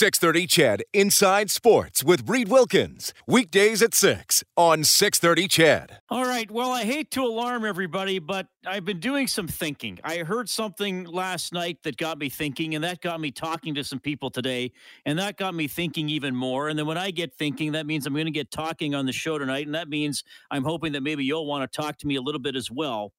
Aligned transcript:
630 0.00 0.46
CHED 0.46 0.82
Inside 0.94 1.50
Sports 1.50 2.02
with 2.02 2.26
Reid 2.26 2.48
Wilkins. 2.48 3.12
Weekdays 3.26 3.82
at 3.82 3.92
6 3.92 4.42
on 4.56 4.82
630 4.82 5.46
CHED. 5.46 5.98
All 6.08 6.24
right. 6.24 6.50
Well, 6.50 6.70
I 6.70 6.84
hate 6.84 7.10
to 7.10 7.20
alarm 7.20 7.66
everybody, 7.66 8.18
but 8.18 8.46
I've 8.66 8.86
been 8.86 8.98
doing 8.98 9.26
some 9.26 9.46
thinking. 9.46 9.98
I 10.02 10.20
heard 10.20 10.48
something 10.48 11.04
last 11.04 11.52
night 11.52 11.82
that 11.82 11.98
got 11.98 12.16
me 12.16 12.30
thinking, 12.30 12.74
and 12.74 12.82
that 12.82 13.02
got 13.02 13.20
me 13.20 13.30
talking 13.30 13.74
to 13.74 13.84
some 13.84 14.00
people 14.00 14.30
today, 14.30 14.72
and 15.04 15.18
that 15.18 15.36
got 15.36 15.54
me 15.54 15.68
thinking 15.68 16.08
even 16.08 16.34
more. 16.34 16.70
And 16.70 16.78
then 16.78 16.86
when 16.86 16.96
I 16.96 17.10
get 17.10 17.34
thinking, 17.34 17.72
that 17.72 17.84
means 17.84 18.06
I'm 18.06 18.14
going 18.14 18.24
to 18.24 18.30
get 18.30 18.50
talking 18.50 18.94
on 18.94 19.04
the 19.04 19.12
show 19.12 19.36
tonight, 19.36 19.66
and 19.66 19.74
that 19.74 19.90
means 19.90 20.24
I'm 20.50 20.64
hoping 20.64 20.92
that 20.92 21.02
maybe 21.02 21.26
you'll 21.26 21.44
want 21.44 21.70
to 21.70 21.76
talk 21.78 21.98
to 21.98 22.06
me 22.06 22.16
a 22.16 22.22
little 22.22 22.40
bit 22.40 22.56
as 22.56 22.70
well. 22.70 23.12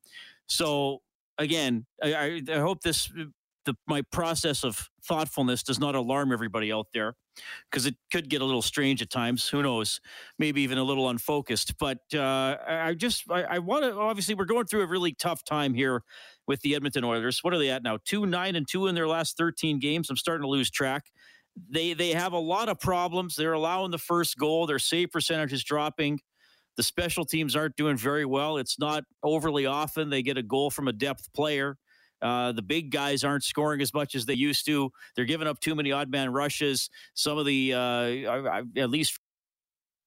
So, 0.47 1.03
again, 1.37 1.85
I, 2.01 2.41
I, 2.51 2.57
hope 2.57 2.81
this 2.81 3.07
the, 3.65 3.75
my 3.87 4.01
process 4.11 4.63
of 4.63 4.89
thoughtfulness 5.03 5.63
does 5.63 5.79
not 5.79 5.95
alarm 5.95 6.31
everybody 6.31 6.71
out 6.71 6.87
there 6.93 7.15
because 7.69 7.85
it 7.85 7.95
could 8.11 8.29
get 8.29 8.41
a 8.41 8.45
little 8.45 8.61
strange 8.61 9.01
at 9.01 9.09
times. 9.09 9.47
Who 9.49 9.61
knows? 9.61 9.99
Maybe 10.39 10.61
even 10.61 10.77
a 10.77 10.83
little 10.83 11.09
unfocused. 11.09 11.77
But 11.77 11.99
uh, 12.13 12.57
I 12.67 12.93
just 12.93 13.23
I, 13.29 13.43
I 13.43 13.59
want 13.59 13.83
to 13.83 13.93
obviously 13.93 14.35
we're 14.35 14.45
going 14.45 14.65
through 14.65 14.81
a 14.81 14.87
really 14.87 15.13
tough 15.13 15.43
time 15.43 15.73
here 15.73 16.03
with 16.47 16.61
the 16.61 16.75
Edmonton 16.75 17.03
Oilers. 17.03 17.43
What 17.43 17.53
are 17.53 17.59
they 17.59 17.69
at 17.69 17.83
now? 17.83 17.97
Two 18.03 18.25
nine 18.25 18.55
and 18.55 18.67
two 18.67 18.87
in 18.87 18.95
their 18.95 19.07
last 19.07 19.37
thirteen 19.37 19.79
games. 19.79 20.09
I'm 20.09 20.17
starting 20.17 20.43
to 20.43 20.49
lose 20.49 20.69
track. 20.69 21.11
They 21.69 21.93
they 21.93 22.11
have 22.11 22.33
a 22.33 22.39
lot 22.39 22.69
of 22.69 22.79
problems. 22.79 23.35
They're 23.35 23.53
allowing 23.53 23.91
the 23.91 23.97
first 23.97 24.37
goal. 24.37 24.65
Their 24.65 24.79
save 24.79 25.11
percentage 25.11 25.53
is 25.53 25.63
dropping. 25.63 26.19
The 26.77 26.83
special 26.83 27.25
teams 27.25 27.55
aren't 27.55 27.75
doing 27.75 27.97
very 27.97 28.25
well. 28.25 28.57
It's 28.57 28.79
not 28.79 29.03
overly 29.23 29.65
often 29.65 30.09
they 30.09 30.23
get 30.23 30.37
a 30.37 30.43
goal 30.43 30.69
from 30.71 30.87
a 30.87 30.93
depth 30.93 31.31
player. 31.33 31.77
Uh, 32.21 32.51
the 32.51 32.61
big 32.61 32.91
guys 32.91 33.23
aren't 33.23 33.43
scoring 33.43 33.81
as 33.81 33.93
much 33.93 34.15
as 34.15 34.25
they 34.25 34.33
used 34.33 34.65
to. 34.65 34.91
They're 35.15 35.25
giving 35.25 35.47
up 35.47 35.59
too 35.59 35.75
many 35.75 35.91
odd 35.91 36.09
man 36.09 36.31
rushes. 36.31 36.89
Some 37.13 37.37
of 37.37 37.45
the, 37.45 37.73
uh, 37.73 38.63
at 38.77 38.89
least 38.89 39.19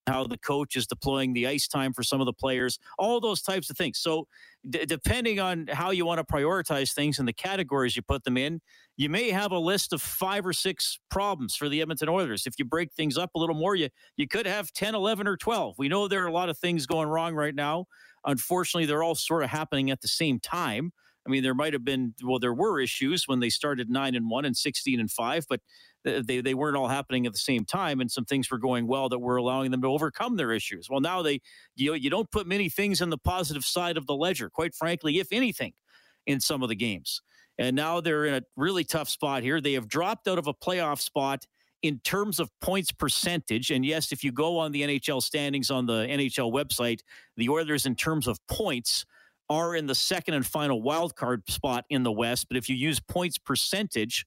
how 0.07 0.27
the 0.27 0.39
coach 0.39 0.77
is 0.77 0.87
deploying 0.87 1.33
the 1.33 1.47
ice 1.47 1.67
time 1.67 1.93
for 1.93 2.03
some 2.03 2.21
of 2.21 2.27
the 2.27 2.33
players, 2.33 2.79
all 2.99 3.21
those 3.21 3.41
types 3.43 3.71
of 3.71 3.77
things. 3.77 3.99
So, 3.99 4.27
d- 4.69 4.85
depending 4.85 5.41
on 5.41 5.67
how 5.69 5.91
you 5.91 6.05
want 6.05 6.19
to 6.19 6.25
prioritize 6.25 6.93
things 6.93 7.19
and 7.19 7.27
the 7.27 7.33
categories 7.33 7.97
you 7.97 8.03
put 8.03 8.25
them 8.25 8.37
in, 8.37 8.61
you 8.97 9.09
may 9.09 9.31
have 9.31 9.53
a 9.53 9.59
list 9.59 9.93
of 9.93 10.03
five 10.03 10.47
or 10.47 10.53
six 10.53 10.99
problems 11.11 11.57
for 11.57 11.69
the 11.69 11.81
Edmonton 11.81 12.09
Oilers. 12.09 12.47
If 12.47 12.59
you 12.59 12.65
break 12.65 12.93
things 12.93 13.17
up 13.17 13.31
a 13.35 13.39
little 13.39 13.57
more, 13.57 13.75
you 13.75 13.89
you 14.17 14.29
could 14.29 14.47
have 14.47 14.73
10, 14.73 14.95
11 14.95 15.27
or 15.27 15.37
12. 15.37 15.77
We 15.79 15.89
know 15.89 16.07
there 16.07 16.23
are 16.25 16.29
a 16.29 16.33
lot 16.33 16.49
of 16.49 16.59
things 16.59 16.87
going 16.87 17.09
wrong 17.09 17.35
right 17.35 17.55
now. 17.55 17.87
Unfortunately, 18.27 18.87
they're 18.87 19.03
all 19.03 19.15
sort 19.15 19.43
of 19.43 19.51
happening 19.51 19.91
at 19.91 20.01
the 20.01 20.09
same 20.09 20.39
time. 20.39 20.93
I 21.27 21.31
mean, 21.31 21.43
there 21.43 21.55
might 21.55 21.73
have 21.73 21.85
been, 21.85 22.15
well, 22.23 22.39
there 22.39 22.55
were 22.55 22.81
issues 22.81 23.27
when 23.27 23.41
they 23.41 23.49
started 23.49 23.89
nine 23.89 24.15
and 24.15 24.29
one 24.29 24.45
and 24.45 24.57
16 24.57 25.01
and 25.01 25.11
five, 25.11 25.47
but 25.49 25.61
they, 26.05 26.41
they 26.41 26.55
weren't 26.55 26.77
all 26.77 26.89
happening 26.89 27.27
at 27.27 27.33
the 27.33 27.39
same 27.39 27.65
time. 27.65 28.01
And 28.01 28.11
some 28.11 28.25
things 28.25 28.51
were 28.51 28.59
going 28.59 28.87
well 28.87 29.09
that 29.09 29.19
were 29.19 29.37
allowing 29.37 29.71
them 29.71 29.81
to 29.83 29.89
overcome 29.89 30.37
their 30.37 30.53
issues. 30.53 30.91
Well, 30.91 31.01
now 31.01 31.23
they, 31.23 31.41
you, 31.77 31.91
know, 31.91 31.95
you 31.95 32.11
don't 32.11 32.31
put 32.31 32.47
many 32.47 32.69
things 32.69 33.01
in 33.01 33.11
the 33.11 33.19
positive 33.19 33.65
side 33.65 33.97
of 33.97 34.07
the 34.07 34.15
ledger, 34.15 34.51
quite 34.51 34.75
frankly, 34.75 35.19
if 35.19 35.29
anything, 35.33 35.73
in 36.27 36.41
some 36.41 36.63
of 36.63 36.69
the 36.69 36.75
games. 36.75 37.23
And 37.59 37.75
now 37.75 38.01
they're 38.01 38.27
in 38.27 38.35
a 38.35 38.43
really 38.57 38.85
tough 38.85 39.09
spot 39.09 39.43
here. 39.43 39.61
They 39.61 39.75
have 39.75 39.89
dropped 39.89 40.29
out 40.29 40.39
of 40.39 40.47
a 40.47 40.55
playoff 40.55 41.01
spot 41.01 41.47
in 41.83 42.01
terms 42.01 42.41
of 42.41 42.51
points 42.61 42.91
percentage. 42.91 43.71
And 43.71 43.85
yes, 43.85 44.11
if 44.11 44.25
you 44.25 44.33
go 44.33 44.59
on 44.59 44.73
the 44.73 44.83
NHL 44.83 45.23
standings 45.23 45.71
on 45.71 45.87
the 45.87 46.07
NHL 46.07 46.53
website, 46.53 47.01
the 47.37 47.49
Oilers, 47.49 47.87
in 47.87 47.95
terms 47.95 48.27
of 48.27 48.39
points, 48.47 49.05
are 49.51 49.75
in 49.75 49.87
the 49.87 49.95
second 49.95 50.35
and 50.35 50.47
final 50.47 50.83
wild 50.83 51.17
card 51.17 51.43
spot 51.51 51.85
in 51.91 52.03
the 52.03 52.13
West. 52.13 52.49
But 52.49 52.57
if 52.57 52.69
you 52.69 52.77
use 52.77 53.01
points 53.01 53.39
percentage, 53.39 54.27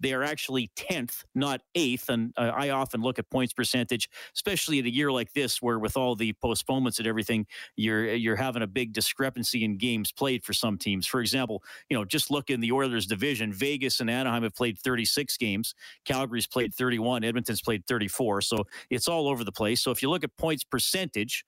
they 0.00 0.12
are 0.12 0.22
actually 0.22 0.70
10th, 0.76 1.24
not 1.34 1.60
8th. 1.76 2.08
And 2.08 2.32
uh, 2.36 2.52
I 2.54 2.70
often 2.70 3.00
look 3.00 3.18
at 3.18 3.30
points 3.30 3.52
percentage, 3.52 4.08
especially 4.34 4.78
at 4.78 4.84
a 4.84 4.94
year 4.94 5.10
like 5.10 5.32
this, 5.32 5.60
where 5.60 5.78
with 5.78 5.96
all 5.96 6.14
the 6.14 6.32
postponements 6.34 6.98
and 6.98 7.08
everything, 7.08 7.46
you're 7.76 8.14
you're 8.14 8.36
having 8.36 8.62
a 8.62 8.66
big 8.66 8.92
discrepancy 8.92 9.64
in 9.64 9.76
games 9.76 10.12
played 10.12 10.44
for 10.44 10.52
some 10.52 10.78
teams. 10.78 11.06
For 11.06 11.20
example, 11.20 11.62
you 11.88 11.96
know, 11.96 12.04
just 12.04 12.30
look 12.30 12.50
in 12.50 12.60
the 12.60 12.72
Oilers 12.72 13.06
division. 13.06 13.52
Vegas 13.52 14.00
and 14.00 14.10
Anaheim 14.10 14.42
have 14.42 14.54
played 14.54 14.78
36 14.78 15.36
games. 15.36 15.74
Calgary's 16.04 16.46
played 16.46 16.74
31. 16.74 17.24
Edmonton's 17.24 17.62
played 17.62 17.84
34. 17.86 18.42
So 18.42 18.64
it's 18.90 19.08
all 19.08 19.28
over 19.28 19.44
the 19.44 19.52
place. 19.52 19.82
So 19.82 19.90
if 19.90 20.02
you 20.02 20.10
look 20.10 20.24
at 20.24 20.36
points 20.36 20.64
percentage, 20.64 21.44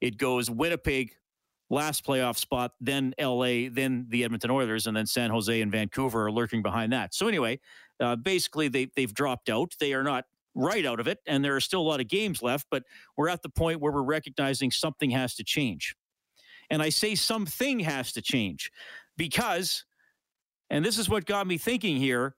it 0.00 0.16
goes 0.16 0.50
Winnipeg, 0.50 1.12
last 1.70 2.04
playoff 2.04 2.36
spot, 2.36 2.72
then 2.80 3.14
LA, 3.18 3.68
then 3.70 4.06
the 4.08 4.24
Edmonton 4.24 4.50
Oilers, 4.50 4.86
and 4.86 4.96
then 4.96 5.06
San 5.06 5.30
Jose 5.30 5.60
and 5.60 5.70
Vancouver 5.70 6.26
are 6.26 6.32
lurking 6.32 6.62
behind 6.62 6.92
that. 6.92 7.14
So 7.14 7.28
anyway, 7.28 7.60
uh, 8.00 8.16
basically 8.16 8.68
they 8.68 8.90
they've 8.96 9.14
dropped 9.14 9.48
out. 9.48 9.74
They 9.78 9.94
are 9.94 10.02
not 10.02 10.24
right 10.54 10.84
out 10.84 11.00
of 11.00 11.06
it, 11.06 11.18
and 11.26 11.44
there 11.44 11.54
are 11.54 11.60
still 11.60 11.80
a 11.80 11.88
lot 11.88 12.00
of 12.00 12.08
games 12.08 12.42
left. 12.42 12.66
But 12.70 12.82
we're 13.16 13.28
at 13.28 13.42
the 13.42 13.48
point 13.48 13.80
where 13.80 13.92
we're 13.92 14.02
recognizing 14.02 14.70
something 14.70 15.10
has 15.10 15.34
to 15.36 15.44
change, 15.44 15.94
and 16.68 16.82
I 16.82 16.88
say 16.88 17.14
something 17.14 17.80
has 17.80 18.12
to 18.12 18.20
change 18.20 18.70
because, 19.16 19.84
and 20.68 20.84
this 20.84 20.98
is 20.98 21.08
what 21.08 21.24
got 21.24 21.46
me 21.46 21.56
thinking 21.56 21.96
here. 21.96 22.34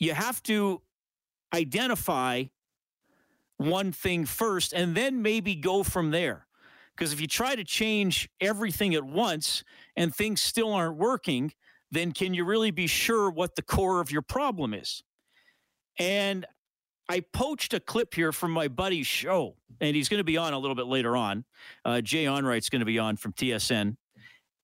You 0.00 0.12
have 0.12 0.42
to 0.44 0.82
identify 1.54 2.44
one 3.58 3.92
thing 3.92 4.26
first 4.26 4.72
and 4.72 4.96
then 4.96 5.22
maybe 5.22 5.54
go 5.54 5.84
from 5.84 6.10
there. 6.10 6.46
Because 6.96 7.12
if 7.12 7.20
you 7.20 7.26
try 7.26 7.54
to 7.54 7.64
change 7.64 8.28
everything 8.40 8.94
at 8.94 9.04
once 9.04 9.64
and 9.96 10.14
things 10.14 10.40
still 10.40 10.72
aren't 10.72 10.96
working, 10.96 11.52
then 11.90 12.12
can 12.12 12.34
you 12.34 12.44
really 12.44 12.70
be 12.70 12.86
sure 12.86 13.30
what 13.30 13.56
the 13.56 13.62
core 13.62 14.00
of 14.00 14.10
your 14.10 14.22
problem 14.22 14.74
is? 14.74 15.02
And 15.98 16.46
I 17.08 17.20
poached 17.20 17.74
a 17.74 17.80
clip 17.80 18.14
here 18.14 18.32
from 18.32 18.50
my 18.50 18.68
buddy's 18.68 19.06
show, 19.06 19.56
and 19.80 19.94
he's 19.94 20.08
going 20.08 20.18
to 20.18 20.24
be 20.24 20.36
on 20.36 20.52
a 20.52 20.58
little 20.58 20.74
bit 20.74 20.86
later 20.86 21.16
on. 21.16 21.44
Uh, 21.84 22.00
Jay 22.00 22.24
Onrait's 22.24 22.68
going 22.68 22.80
to 22.80 22.86
be 22.86 22.98
on 22.98 23.16
from 23.16 23.32
TSN. 23.32 23.96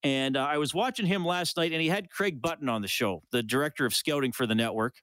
And 0.03 0.37
uh, 0.37 0.41
I 0.41 0.57
was 0.57 0.75
watching 0.75 1.05
him 1.05 1.25
last 1.25 1.57
night, 1.57 1.73
and 1.73 1.83
he 1.83 1.89
had 1.89 2.11
Craig 2.11 2.41
Button 2.41 2.69
on 2.69 2.81
the 2.81 2.89
show, 2.89 3.23
the 3.33 3.43
director 3.43 3.85
of 3.85 3.95
scouting 3.95 4.33
for 4.33 4.47
the 4.47 4.55
network. 4.55 4.95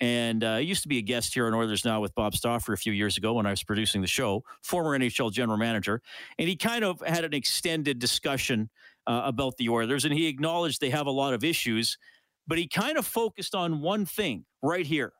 And 0.00 0.42
uh, 0.42 0.48
I 0.48 0.58
used 0.58 0.82
to 0.82 0.88
be 0.88 0.98
a 0.98 1.02
guest 1.02 1.34
here 1.34 1.46
on 1.46 1.54
Oilers 1.54 1.84
Now 1.84 2.00
with 2.00 2.14
Bob 2.14 2.34
Stauffer 2.34 2.72
a 2.72 2.76
few 2.76 2.92
years 2.92 3.16
ago 3.16 3.34
when 3.34 3.46
I 3.46 3.50
was 3.50 3.62
producing 3.62 4.00
the 4.00 4.08
show, 4.08 4.42
former 4.62 4.98
NHL 4.98 5.32
general 5.32 5.56
manager. 5.56 6.02
And 6.38 6.48
he 6.48 6.56
kind 6.56 6.84
of 6.84 7.00
had 7.06 7.24
an 7.24 7.32
extended 7.32 7.98
discussion 7.98 8.70
uh, 9.06 9.22
about 9.24 9.56
the 9.56 9.68
Oilers, 9.68 10.04
and 10.04 10.14
he 10.14 10.26
acknowledged 10.26 10.80
they 10.80 10.90
have 10.90 11.06
a 11.06 11.12
lot 11.12 11.34
of 11.34 11.44
issues, 11.44 11.98
but 12.46 12.58
he 12.58 12.66
kind 12.66 12.98
of 12.98 13.06
focused 13.06 13.54
on 13.54 13.80
one 13.80 14.04
thing 14.04 14.44
right 14.62 14.86
here. 14.86 15.12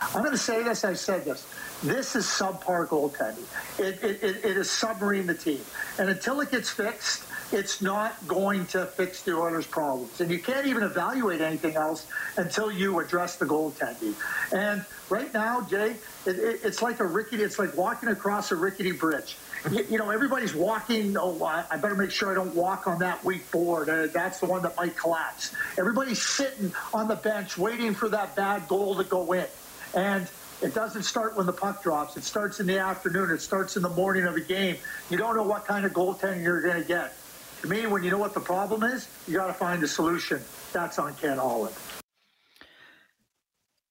I'm 0.00 0.22
going 0.22 0.30
to 0.32 0.38
say 0.38 0.62
this. 0.62 0.84
I've 0.84 0.98
said 0.98 1.24
this. 1.24 1.46
This 1.82 2.16
is 2.16 2.24
subpar 2.24 2.86
goaltending. 2.88 3.44
It, 3.78 4.02
it, 4.02 4.22
it, 4.22 4.44
it 4.44 4.56
is 4.56 4.70
submarine 4.70 5.26
the 5.26 5.34
team. 5.34 5.60
And 5.98 6.08
until 6.08 6.40
it 6.40 6.50
gets 6.50 6.70
fixed, 6.70 7.24
it's 7.52 7.82
not 7.82 8.16
going 8.28 8.66
to 8.66 8.86
fix 8.86 9.22
the 9.22 9.36
Oilers' 9.36 9.66
problems. 9.66 10.20
And 10.20 10.30
you 10.30 10.38
can't 10.38 10.66
even 10.66 10.82
evaluate 10.82 11.40
anything 11.40 11.76
else 11.76 12.06
until 12.36 12.70
you 12.70 13.00
address 13.00 13.36
the 13.36 13.46
goaltending. 13.46 14.14
And 14.52 14.84
right 15.08 15.32
now, 15.34 15.62
Jay, 15.62 15.96
it, 16.26 16.38
it, 16.38 16.60
it's 16.62 16.82
like 16.82 17.00
a 17.00 17.06
rickety, 17.06 17.42
it's 17.42 17.58
like 17.58 17.76
walking 17.76 18.08
across 18.08 18.52
a 18.52 18.56
rickety 18.56 18.92
bridge. 18.92 19.36
You, 19.70 19.84
you, 19.90 19.98
know, 19.98 20.10
everybody's 20.10 20.54
walking. 20.54 21.16
Oh, 21.18 21.42
I 21.44 21.76
better 21.76 21.94
make 21.94 22.10
sure 22.10 22.30
I 22.30 22.34
don't 22.34 22.54
walk 22.54 22.86
on 22.86 22.98
that 23.00 23.22
weak 23.24 23.50
board. 23.50 23.90
Uh, 23.90 24.06
that's 24.06 24.40
the 24.40 24.46
one 24.46 24.62
that 24.62 24.76
might 24.76 24.96
collapse. 24.96 25.54
Everybody's 25.78 26.22
sitting 26.22 26.72
on 26.94 27.08
the 27.08 27.16
bench 27.16 27.58
waiting 27.58 27.94
for 27.94 28.08
that 28.08 28.34
bad 28.36 28.66
goal 28.68 28.94
to 28.96 29.04
go 29.04 29.32
in. 29.32 29.46
And 29.94 30.28
it 30.62 30.74
doesn't 30.74 31.02
start 31.02 31.36
when 31.36 31.46
the 31.46 31.52
puck 31.52 31.82
drops. 31.82 32.16
It 32.16 32.24
starts 32.24 32.60
in 32.60 32.66
the 32.66 32.78
afternoon. 32.78 33.30
It 33.30 33.40
starts 33.40 33.76
in 33.76 33.82
the 33.82 33.88
morning 33.88 34.24
of 34.24 34.36
a 34.36 34.40
game. 34.40 34.76
You 35.10 35.16
don't 35.16 35.36
know 35.36 35.42
what 35.42 35.66
kind 35.66 35.84
of 35.84 35.92
goaltending 35.92 36.42
you're 36.42 36.62
going 36.62 36.80
to 36.80 36.86
get. 36.86 37.14
To 37.62 37.68
me, 37.68 37.86
when 37.86 38.02
you 38.02 38.10
know 38.10 38.18
what 38.18 38.34
the 38.34 38.40
problem 38.40 38.82
is, 38.82 39.08
you 39.28 39.34
got 39.34 39.48
to 39.48 39.52
find 39.52 39.82
a 39.82 39.88
solution. 39.88 40.40
That's 40.72 40.98
on 40.98 41.14
Ken 41.14 41.36
Holland. 41.36 41.74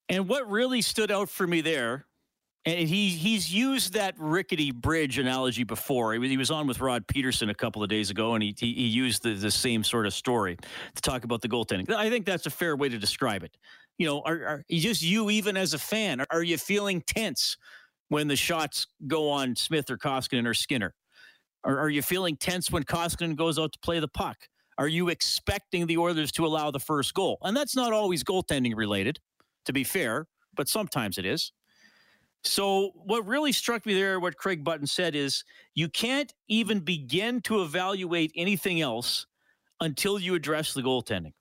And 0.07 0.27
what 0.27 0.49
really 0.49 0.81
stood 0.81 1.11
out 1.11 1.29
for 1.29 1.45
me 1.45 1.61
there, 1.61 2.05
and 2.65 2.89
he 2.89 3.09
he's 3.09 3.53
used 3.53 3.93
that 3.93 4.15
rickety 4.17 4.71
bridge 4.71 5.19
analogy 5.19 5.63
before. 5.63 6.13
He 6.13 6.37
was, 6.37 6.49
on 6.49 6.67
with 6.67 6.79
Rod 6.79 7.07
Pedersen 7.07 7.49
a 7.49 7.53
couple 7.53 7.83
of 7.83 7.89
days 7.89 8.09
ago, 8.09 8.33
and 8.33 8.43
he 8.43 8.55
he, 8.57 8.73
he 8.73 8.87
used 8.87 9.21
the, 9.21 9.33
the 9.33 9.51
same 9.51 9.83
sort 9.83 10.07
of 10.07 10.13
story 10.13 10.57
to 10.95 11.01
talk 11.01 11.23
about 11.23 11.41
the 11.41 11.47
goaltending. 11.47 11.91
I 11.93 12.09
think 12.09 12.25
that's 12.25 12.47
a 12.47 12.51
fair 12.51 12.75
way 12.75 12.89
to 12.89 12.97
describe 12.97 13.43
it. 13.43 13.55
You 13.99 14.07
know, 14.07 14.21
are, 14.21 14.43
are 14.43 14.63
just 14.69 15.03
you 15.03 15.29
even 15.29 15.55
as 15.57 15.73
a 15.73 15.79
fan? 15.79 16.25
Are 16.31 16.43
you 16.43 16.57
feeling 16.57 17.01
tense? 17.01 17.55
when 18.09 18.27
the 18.27 18.35
shots 18.35 18.87
go 19.07 19.29
on 19.29 19.55
Smith 19.55 19.89
or 19.89 19.97
Koskinen 19.97 20.45
or 20.45 20.53
Skinner? 20.53 20.93
Or 21.63 21.79
are 21.79 21.89
you 21.89 22.01
feeling 22.01 22.37
tense 22.37 22.71
when 22.71 22.83
Koskinen 22.83 23.35
goes 23.35 23.59
out 23.59 23.73
to 23.73 23.79
play 23.79 23.99
the 23.99 24.07
puck? 24.07 24.37
Are 24.77 24.87
you 24.87 25.09
expecting 25.09 25.87
the 25.87 25.97
Oilers 25.97 26.31
to 26.33 26.45
allow 26.45 26.71
the 26.71 26.79
first 26.79 27.13
goal? 27.13 27.37
And 27.41 27.55
that's 27.55 27.75
not 27.75 27.91
always 27.91 28.23
goaltending 28.23 28.75
related, 28.75 29.19
to 29.65 29.73
be 29.73 29.83
fair, 29.83 30.27
but 30.55 30.69
sometimes 30.69 31.17
it 31.17 31.25
is. 31.25 31.51
So, 32.45 32.91
what 32.95 33.27
really 33.27 33.51
struck 33.51 33.85
me 33.85 33.93
there, 33.93 34.19
what 34.21 34.37
Craig 34.37 34.63
Button 34.63 34.87
said, 34.87 35.13
is 35.13 35.43
you 35.75 35.89
can't 35.89 36.33
even 36.47 36.79
begin 36.79 37.41
to 37.41 37.61
evaluate 37.61 38.31
anything 38.35 38.79
else 38.79 39.25
until 39.81 40.17
you 40.17 40.35
address 40.35 40.73
the 40.73 40.81
goaltending. 40.81 41.33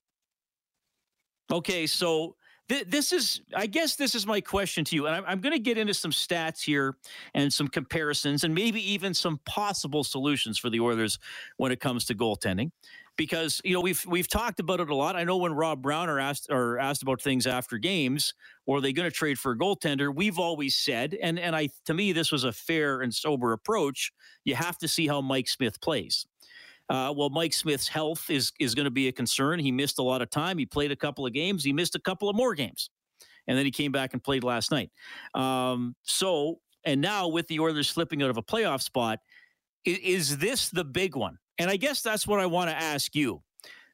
Okay, 1.52 1.86
so 1.86 2.34
th- 2.68 2.86
this 2.86 3.12
is, 3.12 3.40
I 3.54 3.66
guess, 3.66 3.96
this 3.96 4.14
is 4.14 4.26
my 4.26 4.40
question 4.40 4.84
to 4.86 4.96
you, 4.96 5.06
and 5.06 5.16
I'm, 5.16 5.24
I'm 5.26 5.40
going 5.40 5.52
to 5.52 5.58
get 5.58 5.78
into 5.78 5.94
some 5.94 6.10
stats 6.10 6.62
here 6.62 6.96
and 7.34 7.52
some 7.52 7.68
comparisons, 7.68 8.44
and 8.44 8.54
maybe 8.54 8.80
even 8.92 9.14
some 9.14 9.40
possible 9.44 10.04
solutions 10.04 10.58
for 10.58 10.70
the 10.70 10.80
Oilers 10.80 11.18
when 11.56 11.72
it 11.72 11.80
comes 11.80 12.04
to 12.06 12.14
goaltending 12.14 12.70
because 13.18 13.60
you 13.64 13.74
know 13.74 13.80
we've 13.80 14.02
we've 14.06 14.28
talked 14.28 14.60
about 14.60 14.80
it 14.80 14.88
a 14.88 14.94
lot. 14.94 15.16
I 15.16 15.24
know 15.24 15.36
when 15.36 15.52
Rob 15.52 15.82
Browner 15.82 16.18
asked 16.18 16.46
or 16.50 16.78
asked 16.78 17.02
about 17.02 17.20
things 17.20 17.46
after 17.46 17.76
games, 17.76 18.32
or 18.64 18.78
are 18.78 18.80
they 18.80 18.94
going 18.94 19.10
to 19.10 19.14
trade 19.14 19.38
for 19.38 19.52
a 19.52 19.58
goaltender? 19.58 20.14
We've 20.14 20.38
always 20.38 20.76
said, 20.76 21.14
and 21.20 21.38
and 21.38 21.54
I 21.54 21.68
to 21.84 21.92
me 21.92 22.12
this 22.12 22.32
was 22.32 22.44
a 22.44 22.52
fair 22.52 23.02
and 23.02 23.12
sober 23.12 23.52
approach. 23.52 24.12
You 24.44 24.54
have 24.54 24.78
to 24.78 24.88
see 24.88 25.06
how 25.06 25.20
Mike 25.20 25.48
Smith 25.48 25.80
plays. 25.82 26.26
Uh, 26.88 27.12
well, 27.14 27.28
Mike 27.28 27.52
Smith's 27.52 27.88
health 27.88 28.30
is 28.30 28.52
is 28.58 28.74
going 28.74 28.84
to 28.84 28.90
be 28.90 29.08
a 29.08 29.12
concern. 29.12 29.58
He 29.58 29.70
missed 29.70 29.98
a 29.98 30.02
lot 30.02 30.22
of 30.22 30.30
time. 30.30 30.58
He 30.58 30.66
played 30.66 30.90
a 30.90 30.96
couple 30.96 31.26
of 31.26 31.32
games. 31.32 31.62
He 31.62 31.72
missed 31.72 31.94
a 31.94 32.00
couple 32.00 32.28
of 32.28 32.36
more 32.36 32.54
games, 32.54 32.90
and 33.46 33.56
then 33.56 33.64
he 33.64 33.70
came 33.70 33.92
back 33.92 34.14
and 34.14 34.22
played 34.22 34.44
last 34.44 34.70
night. 34.70 34.90
Um, 35.34 35.94
so, 36.02 36.60
and 36.84 37.00
now 37.00 37.28
with 37.28 37.46
the 37.48 37.60
Oilers 37.60 37.88
slipping 37.88 38.22
out 38.22 38.30
of 38.30 38.36
a 38.36 38.42
playoff 38.42 38.82
spot, 38.82 39.18
is, 39.84 39.98
is 39.98 40.38
this 40.38 40.70
the 40.70 40.84
big 40.84 41.14
one? 41.16 41.38
And 41.58 41.70
I 41.70 41.76
guess 41.76 42.02
that's 42.02 42.26
what 42.26 42.40
I 42.40 42.46
want 42.46 42.70
to 42.70 42.76
ask 42.76 43.14
you. 43.14 43.42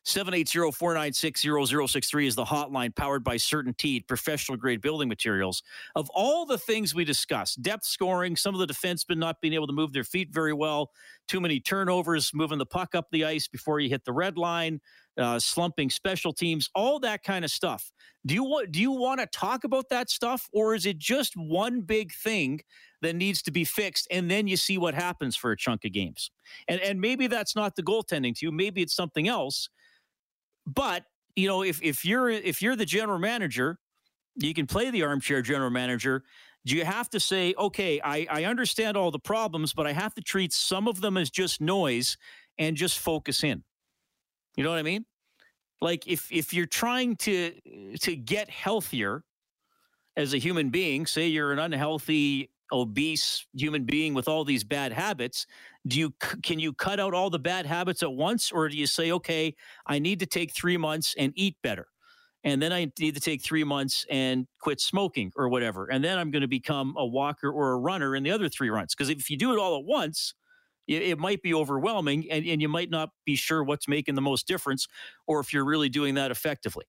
780-496-0063 0.07 2.27
is 2.27 2.35
the 2.35 2.45
hotline 2.45 2.95
powered 2.95 3.25
by 3.25 3.37
CertainTeed, 3.37 4.07
professional 4.07 4.59
grade 4.59 4.83
building 4.83 5.09
materials. 5.09 5.63
Of 5.95 6.11
all 6.11 6.45
the 6.45 6.59
things 6.59 6.95
we 6.95 7.05
discussed, 7.05 7.63
depth 7.63 7.85
scoring, 7.85 8.37
some 8.37 8.55
of 8.55 8.61
the 8.61 8.67
defensemen 8.67 9.17
not 9.17 9.41
being 9.41 9.55
able 9.55 9.67
to 9.67 9.73
move 9.73 9.93
their 9.93 10.05
feet 10.05 10.29
very 10.33 10.53
well, 10.53 10.91
too 11.27 11.41
many 11.41 11.59
turnovers, 11.59 12.33
moving 12.35 12.59
the 12.59 12.67
puck 12.67 12.95
up 12.95 13.07
the 13.11 13.25
ice 13.25 13.49
before 13.49 13.81
you 13.81 13.89
hit 13.89 14.05
the 14.05 14.13
red 14.13 14.37
line, 14.37 14.81
uh, 15.17 15.39
slumping 15.39 15.89
special 15.89 16.33
teams, 16.33 16.69
all 16.75 17.01
that 17.01 17.23
kind 17.23 17.45
of 17.45 17.51
stuff. 17.51 17.91
Do 18.27 18.35
you 18.35 18.45
want 18.45 18.73
do 18.73 18.81
you 18.81 18.91
want 18.91 19.21
to 19.21 19.27
talk 19.27 19.65
about 19.65 19.89
that 19.91 20.11
stuff 20.11 20.49
or 20.53 20.75
is 20.75 20.87
it 20.87 20.99
just 20.99 21.35
one 21.37 21.83
big 21.83 22.13
thing 22.13 22.61
that 23.05 23.15
needs 23.15 23.43
to 23.43 23.53
be 23.53 23.65
fixed, 23.65 24.09
and 24.11 24.31
then 24.31 24.49
you 24.49 24.57
see 24.57 24.79
what 24.79 24.95
happens 24.95 25.37
for 25.37 25.53
a 25.53 25.57
chunk 25.57 25.85
of 25.85 25.93
games. 25.93 26.31
And 26.69 26.81
and 26.81 27.01
maybe 27.01 27.27
that's 27.27 27.55
not 27.55 27.77
the 27.77 27.83
goaltending 27.83 28.37
to 28.39 28.47
you. 28.47 28.51
Maybe 28.51 28.83
it's 28.83 28.95
something 28.95 29.29
else. 29.29 29.69
But 30.67 31.05
you 31.37 31.49
know, 31.49 31.63
if 31.63 31.83
if 31.83 32.05
you're 32.05 32.31
if 32.31 32.63
you're 32.63 32.77
the 32.77 32.87
general 32.87 33.19
manager, 33.19 33.79
you 34.37 34.55
can 34.55 34.67
play 34.67 34.91
the 34.91 35.03
armchair 35.03 35.43
general 35.43 35.71
manager. 35.71 36.25
Do 36.67 36.77
you 36.77 36.85
have 36.85 37.11
to 37.11 37.21
say, 37.21 37.55
okay, 37.59 38.01
I, 38.03 38.27
I 38.31 38.45
understand 38.45 38.97
all 38.97 39.11
the 39.11 39.19
problems, 39.19 39.75
but 39.75 39.87
I 39.87 39.93
have 39.93 40.15
to 40.15 40.23
treat 40.23 40.51
some 40.51 40.89
of 40.89 41.03
them 41.03 41.19
as 41.19 41.31
just 41.31 41.61
noise 41.61 42.17
and 42.57 42.75
just 42.75 42.99
focus 42.99 43.45
in? 43.45 43.65
You 44.57 44.65
know 44.65 44.71
what 44.71 44.79
I 44.79 44.83
mean? 44.83 45.05
Like 45.81 46.07
if 46.07 46.33
if 46.33 46.55
you're 46.55 46.67
trying 46.67 47.17
to 47.17 47.53
to 48.01 48.17
get 48.17 48.49
healthier 48.49 49.25
as 50.17 50.33
a 50.33 50.39
human 50.39 50.71
being, 50.71 51.05
say 51.05 51.27
you're 51.27 51.53
an 51.53 51.59
unhealthy 51.59 52.51
obese 52.75 53.47
human 53.55 53.85
being 53.85 54.15
with 54.15 54.29
all 54.29 54.45
these 54.45 54.65
bad 54.65 54.93
habits 54.93 55.47
do 55.87 55.99
you 55.99 56.15
can 56.43 56.59
you 56.59 56.73
cut 56.73 57.01
out 57.01 57.15
all 57.15 57.31
the 57.31 57.39
bad 57.39 57.67
habits 57.67 58.03
at 58.03 58.13
once 58.13 58.53
or 58.53 58.69
do 58.69 58.77
you 58.77 58.87
say 58.87 59.13
okay 59.13 59.55
i 59.87 59.99
need 59.99 60.19
to 60.21 60.27
take 60.27 60.53
3 60.53 60.77
months 60.77 61.15
and 61.19 61.33
eat 61.37 61.57
better 61.63 61.87
and 62.43 62.61
then 62.61 62.73
i 62.73 62.91
need 62.99 63.15
to 63.15 63.21
take 63.21 63.43
3 63.43 63.65
months 63.65 64.07
and 64.11 64.47
quit 64.61 64.81
smoking 64.81 65.33
or 65.37 65.49
whatever 65.49 65.87
and 65.87 66.05
then 66.05 66.19
i'm 66.19 66.31
going 66.31 66.43
to 66.43 66.49
become 66.49 66.95
a 66.99 67.07
walker 67.07 67.51
or 67.51 67.73
a 67.73 67.79
runner 67.79 68.17
in 68.17 68.25
the 68.25 68.31
other 68.31 68.49
3 68.49 68.71
runs? 68.71 68.95
Because 68.95 69.11
if 69.11 69.31
you 69.31 69.37
do 69.37 69.53
it 69.53 69.59
all 69.59 69.79
at 69.79 69.85
once 69.85 70.35
it 70.87 71.19
might 71.19 71.41
be 71.43 71.55
overwhelming 71.55 72.31
and, 72.31 72.45
and 72.47 72.61
you 72.61 72.69
might 72.69 72.91
not 72.91 73.09
be 73.25 73.37
sure 73.37 73.65
what's 73.65 73.89
making 73.89 74.17
the 74.17 74.21
most 74.21 74.47
difference 74.47 74.87
or 75.27 75.41
if 75.41 75.53
you're 75.53 75.65
really 75.65 75.89
doing 75.89 76.15
that 76.15 76.31
effectively. 76.31 76.85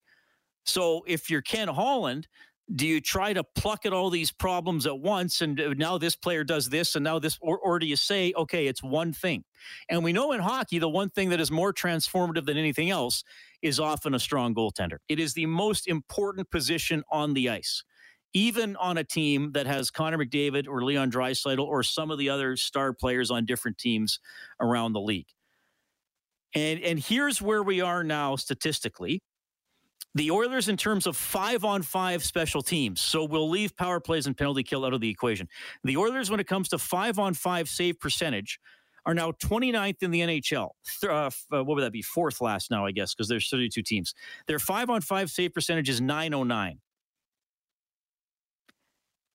So 0.66 1.04
if 1.08 1.30
you're 1.30 1.42
ken 1.42 1.70
holland 1.70 2.28
do 2.74 2.88
you 2.88 3.00
try 3.00 3.32
to 3.32 3.44
pluck 3.44 3.86
at 3.86 3.94
all 3.94 4.10
these 4.10 4.32
problems 4.32 4.88
at 4.88 4.98
once 4.98 5.42
and 5.42 5.60
uh, 5.60 5.74
now 5.78 5.98
this 5.98 6.16
player 6.16 6.44
does 6.44 6.70
this 6.70 6.96
and 6.96 7.04
now 7.04 7.20
this 7.20 7.38
or, 7.42 7.60
or 7.60 7.78
do 7.78 7.86
you 7.86 7.96
say 7.96 8.34
okay 8.36 8.66
it's 8.66 8.82
one 8.82 9.14
thing 9.14 9.44
and 9.90 10.04
we 10.04 10.12
know 10.12 10.32
in 10.32 10.40
hockey 10.40 10.80
the 10.80 10.90
one 10.90 11.10
thing 11.10 11.30
that 11.30 11.40
is 11.40 11.52
more 11.52 11.72
transformative 11.72 12.46
than 12.46 12.58
anything 12.58 12.90
else 12.90 13.24
is 13.62 13.80
often 13.80 14.16
a 14.16 14.20
strong 14.20 14.56
goaltender 14.56 14.98
it 15.10 15.20
is 15.20 15.34
the 15.34 15.46
most 15.46 15.88
important 15.88 16.50
position 16.50 17.04
on 17.12 17.34
the 17.34 17.50
ice 17.50 17.84
even 18.36 18.76
on 18.76 18.98
a 18.98 19.04
team 19.04 19.54
that 19.54 19.66
has 19.66 19.90
Connor 19.90 20.18
McDavid 20.18 20.68
or 20.68 20.84
Leon 20.84 21.10
Draisaitl 21.10 21.66
or 21.66 21.82
some 21.84 22.12
of 22.12 22.18
the 22.18 22.30
other 22.30 22.58
star 22.58 22.92
players 22.92 23.32
on 23.32 23.46
different 23.46 23.78
teams 23.78 24.20
around 24.60 24.92
the 24.92 25.00
league. 25.00 25.30
And 26.54 26.82
and 26.82 27.00
here's 27.00 27.42
where 27.42 27.64
we 27.64 27.80
are 27.80 28.04
now 28.04 28.36
statistically. 28.36 29.22
The 30.16 30.32
Oilers, 30.32 30.70
in 30.70 30.78
terms 30.78 31.08
of 31.08 31.18
five 31.18 31.66
on 31.66 31.82
five 31.82 32.24
special 32.24 32.62
teams, 32.62 33.02
so 33.02 33.26
we'll 33.26 33.50
leave 33.50 33.76
power 33.76 34.00
plays 34.00 34.28
and 34.28 34.36
penalty 34.36 34.64
kill 34.64 34.86
out 34.86 34.94
of 34.94 35.02
the 35.02 35.10
equation. 35.10 35.48
The 35.84 35.98
Oilers, 35.98 36.32
when 36.32 36.40
it 36.40 36.48
comes 36.48 36.70
to 36.70 36.78
five 36.78 37.20
on 37.20 37.34
five 37.34 37.68
save 37.68 38.00
percentage, 38.00 38.60
are 39.06 39.14
now 39.14 39.32
29th 39.34 40.02
in 40.02 40.12
the 40.12 40.22
NHL. 40.22 40.70
Uh, 41.04 41.08
uh, 41.08 41.30
what 41.50 41.68
would 41.68 41.84
that 41.84 41.92
be? 41.92 42.02
Fourth 42.02 42.40
last 42.42 42.72
now, 42.72 42.86
I 42.86 42.92
guess, 42.92 43.14
because 43.14 43.28
there's 43.28 43.50
32 43.50 43.82
teams. 43.84 44.16
Their 44.48 44.58
five 44.58 44.90
on 44.90 45.02
five 45.02 45.30
save 45.30 45.54
percentage 45.54 45.90
is 45.90 46.02
909. 46.02 46.80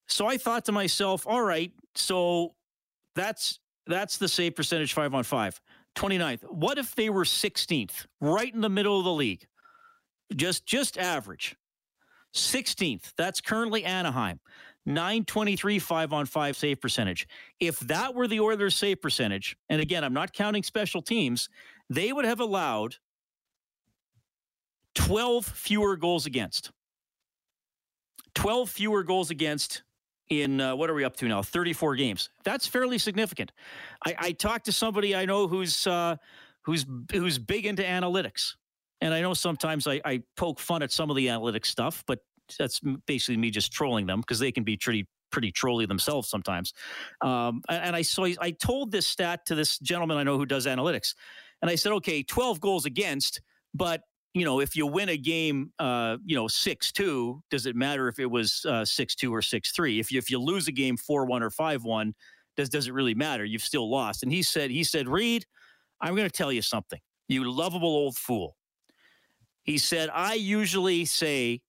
So 0.08 0.26
I 0.26 0.38
thought 0.38 0.64
to 0.64 0.72
myself, 0.72 1.26
all 1.26 1.42
right, 1.42 1.72
so 1.94 2.54
that's 3.14 3.60
that's 3.86 4.16
the 4.16 4.28
save 4.28 4.56
percentage 4.56 4.94
five 4.94 5.14
on 5.14 5.24
five. 5.24 5.60
29th. 5.96 6.42
What 6.44 6.78
if 6.78 6.94
they 6.94 7.10
were 7.10 7.24
16th, 7.24 8.06
right 8.20 8.52
in 8.52 8.60
the 8.60 8.68
middle 8.68 8.98
of 8.98 9.04
the 9.04 9.12
league? 9.12 9.46
Just 10.34 10.66
just 10.66 10.98
average. 10.98 11.56
16th, 12.34 13.12
that's 13.16 13.40
currently 13.40 13.84
Anaheim. 13.84 14.38
923 14.86 15.78
5 15.78 16.12
on 16.12 16.26
5 16.26 16.56
save 16.56 16.80
percentage. 16.80 17.28
If 17.58 17.80
that 17.80 18.14
were 18.14 18.28
the 18.28 18.40
Oilers' 18.40 18.74
save 18.74 19.02
percentage, 19.02 19.56
and 19.68 19.80
again, 19.80 20.04
I'm 20.04 20.14
not 20.14 20.32
counting 20.32 20.62
special 20.62 21.02
teams, 21.02 21.48
they 21.88 22.12
would 22.12 22.24
have 22.24 22.40
allowed 22.40 22.96
12 24.94 25.44
fewer 25.44 25.96
goals 25.96 26.26
against. 26.26 26.70
12 28.34 28.70
fewer 28.70 29.02
goals 29.02 29.30
against 29.30 29.82
in 30.30 30.60
uh, 30.60 30.74
what 30.76 30.88
are 30.88 30.94
we 30.94 31.04
up 31.04 31.16
to 31.16 31.26
now? 31.26 31.42
34 31.42 31.96
games. 31.96 32.30
That's 32.44 32.66
fairly 32.66 32.98
significant. 32.98 33.52
I, 34.06 34.14
I 34.18 34.32
talked 34.32 34.66
to 34.66 34.72
somebody 34.72 35.14
I 35.14 35.26
know 35.26 35.48
who's 35.48 35.86
uh, 35.86 36.16
who's 36.62 36.86
who's 37.12 37.38
big 37.38 37.66
into 37.66 37.82
analytics, 37.82 38.54
and 39.00 39.14
I 39.14 39.20
know 39.20 39.34
sometimes 39.34 39.86
I, 39.86 40.00
I 40.04 40.22
poke 40.36 40.60
fun 40.60 40.82
at 40.82 40.92
some 40.92 41.10
of 41.10 41.16
the 41.16 41.26
analytics 41.26 41.66
stuff, 41.66 42.04
but 42.06 42.20
that's 42.58 42.80
basically 43.06 43.36
me 43.36 43.50
just 43.50 43.72
trolling 43.72 44.06
them 44.06 44.20
because 44.20 44.38
they 44.38 44.52
can 44.52 44.64
be 44.64 44.76
pretty 44.76 45.06
pretty 45.30 45.52
trolly 45.52 45.86
themselves 45.86 46.28
sometimes. 46.28 46.72
Um, 47.20 47.62
and 47.68 47.94
I 47.94 48.02
saw 48.02 48.26
I 48.40 48.50
told 48.50 48.90
this 48.90 49.06
stat 49.06 49.46
to 49.46 49.54
this 49.54 49.78
gentleman 49.78 50.16
I 50.16 50.22
know 50.22 50.36
who 50.36 50.46
does 50.46 50.66
analytics, 50.66 51.14
and 51.62 51.70
I 51.70 51.74
said, 51.74 51.92
okay, 51.92 52.22
12 52.22 52.60
goals 52.60 52.86
against, 52.86 53.40
but 53.74 54.02
you 54.34 54.44
know, 54.44 54.60
if 54.60 54.76
you 54.76 54.86
win 54.86 55.08
a 55.08 55.16
game, 55.16 55.72
uh, 55.80 56.16
you 56.24 56.36
know, 56.36 56.46
six 56.46 56.92
two, 56.92 57.42
does 57.50 57.66
it 57.66 57.74
matter 57.74 58.06
if 58.06 58.18
it 58.18 58.30
was 58.30 58.64
uh, 58.68 58.84
six 58.84 59.14
two 59.14 59.34
or 59.34 59.42
six 59.42 59.72
three? 59.72 59.98
If 59.98 60.12
you 60.12 60.18
if 60.18 60.30
you 60.30 60.38
lose 60.38 60.68
a 60.68 60.72
game 60.72 60.96
four 60.96 61.24
one 61.24 61.42
or 61.42 61.50
five 61.50 61.82
one, 61.82 62.14
does 62.56 62.68
does 62.68 62.86
it 62.86 62.94
really 62.94 63.14
matter? 63.14 63.44
You've 63.44 63.62
still 63.62 63.90
lost. 63.90 64.22
And 64.22 64.32
he 64.32 64.42
said, 64.42 64.70
he 64.70 64.84
said, 64.84 65.08
Reid, 65.08 65.46
I'm 66.00 66.14
going 66.14 66.28
to 66.28 66.36
tell 66.36 66.52
you 66.52 66.62
something, 66.62 67.00
you 67.28 67.50
lovable 67.50 67.88
old 67.88 68.16
fool. 68.16 68.56
He 69.70 69.78
said, 69.78 70.10
I 70.12 70.34
usually 70.34 71.04
say 71.04 71.62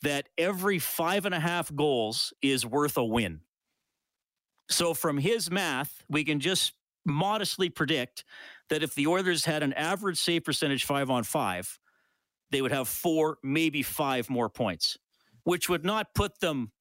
that 0.00 0.30
every 0.38 0.78
five 0.78 1.26
and 1.26 1.34
a 1.34 1.38
half 1.38 1.74
goals 1.76 2.32
is 2.40 2.64
worth 2.64 2.96
a 2.96 3.04
win. 3.04 3.40
So, 4.70 4.94
from 4.94 5.18
his 5.18 5.50
math, 5.50 6.02
we 6.08 6.24
can 6.24 6.40
just 6.40 6.72
modestly 7.04 7.68
predict 7.68 8.24
that 8.70 8.82
if 8.82 8.94
the 8.94 9.06
Oilers 9.06 9.44
had 9.44 9.62
an 9.62 9.74
average 9.74 10.16
save 10.16 10.44
percentage 10.44 10.86
five 10.86 11.10
on 11.10 11.24
five, 11.24 11.78
they 12.52 12.62
would 12.62 12.72
have 12.72 12.88
four, 12.88 13.36
maybe 13.42 13.82
five 13.82 14.30
more 14.30 14.48
points, 14.48 14.96
which 15.44 15.68
would 15.68 15.84
not 15.84 16.14
put 16.14 16.40
them 16.40 16.72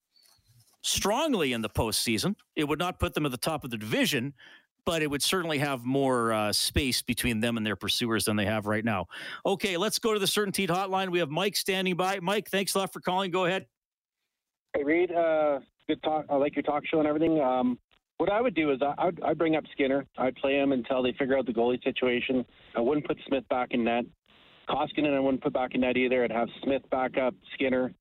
strongly 0.83 1.51
in 1.51 1.63
the 1.63 1.69
postseason. 1.69 2.33
It 2.55 2.69
would 2.69 2.79
not 2.79 2.97
put 2.97 3.13
them 3.13 3.25
at 3.25 3.33
the 3.33 3.37
top 3.37 3.65
of 3.65 3.71
the 3.71 3.77
division, 3.77 4.33
but 4.85 5.01
it 5.01 5.09
would 5.09 5.23
certainly 5.23 5.57
have 5.57 5.83
more 5.83 6.31
uh, 6.31 6.53
space 6.53 7.01
between 7.01 7.39
them 7.39 7.57
and 7.57 7.65
their 7.65 7.75
pursuers 7.75 8.25
than 8.25 8.35
they 8.35 8.45
have 8.45 8.65
right 8.67 8.85
now. 8.85 9.07
Okay, 9.45 9.77
let's 9.77 9.99
go 9.99 10.13
to 10.13 10.19
the 10.19 10.25
CertainTeed 10.25 10.69
hotline. 10.69 11.09
We 11.09 11.19
have 11.19 11.29
Mike 11.29 11.55
standing 11.55 11.95
by. 11.95 12.19
Mike, 12.21 12.49
thanks 12.49 12.75
a 12.75 12.79
lot 12.79 12.93
for 12.93 13.01
calling. 13.01 13.31
Go 13.31 13.45
ahead. 13.45 13.65
Hey, 14.75 14.83
Reid. 14.83 15.11
Uh, 15.11 15.59
good 15.87 16.01
talk. 16.03 16.25
I 16.29 16.35
like 16.35 16.55
your 16.55 16.63
talk 16.63 16.83
show 16.85 16.99
and 16.99 17.07
everything. 17.07 17.41
Um, 17.41 17.79
what 18.17 18.31
I 18.31 18.39
would 18.41 18.55
do 18.55 18.71
is 18.71 18.79
I, 18.81 18.93
I'd, 18.97 19.21
I'd 19.23 19.37
bring 19.37 19.55
up 19.55 19.63
Skinner. 19.73 20.05
I'd 20.17 20.35
play 20.35 20.55
him 20.55 20.71
until 20.71 21.03
they 21.03 21.13
figure 21.13 21.37
out 21.37 21.45
the 21.45 21.53
goalie 21.53 21.83
situation. 21.83 22.45
I 22.75 22.81
wouldn't 22.81 23.05
put 23.05 23.17
Smith 23.27 23.43
back 23.49 23.69
in 23.71 23.83
net. 23.83 24.05
Koskinen 24.69 25.15
I 25.15 25.19
wouldn't 25.19 25.43
put 25.43 25.53
back 25.53 25.75
in 25.75 25.81
net 25.81 25.97
either. 25.97 26.23
I'd 26.23 26.31
have 26.31 26.47
Smith 26.63 26.81
back 26.89 27.17
up 27.17 27.35
Skinner. 27.53 27.93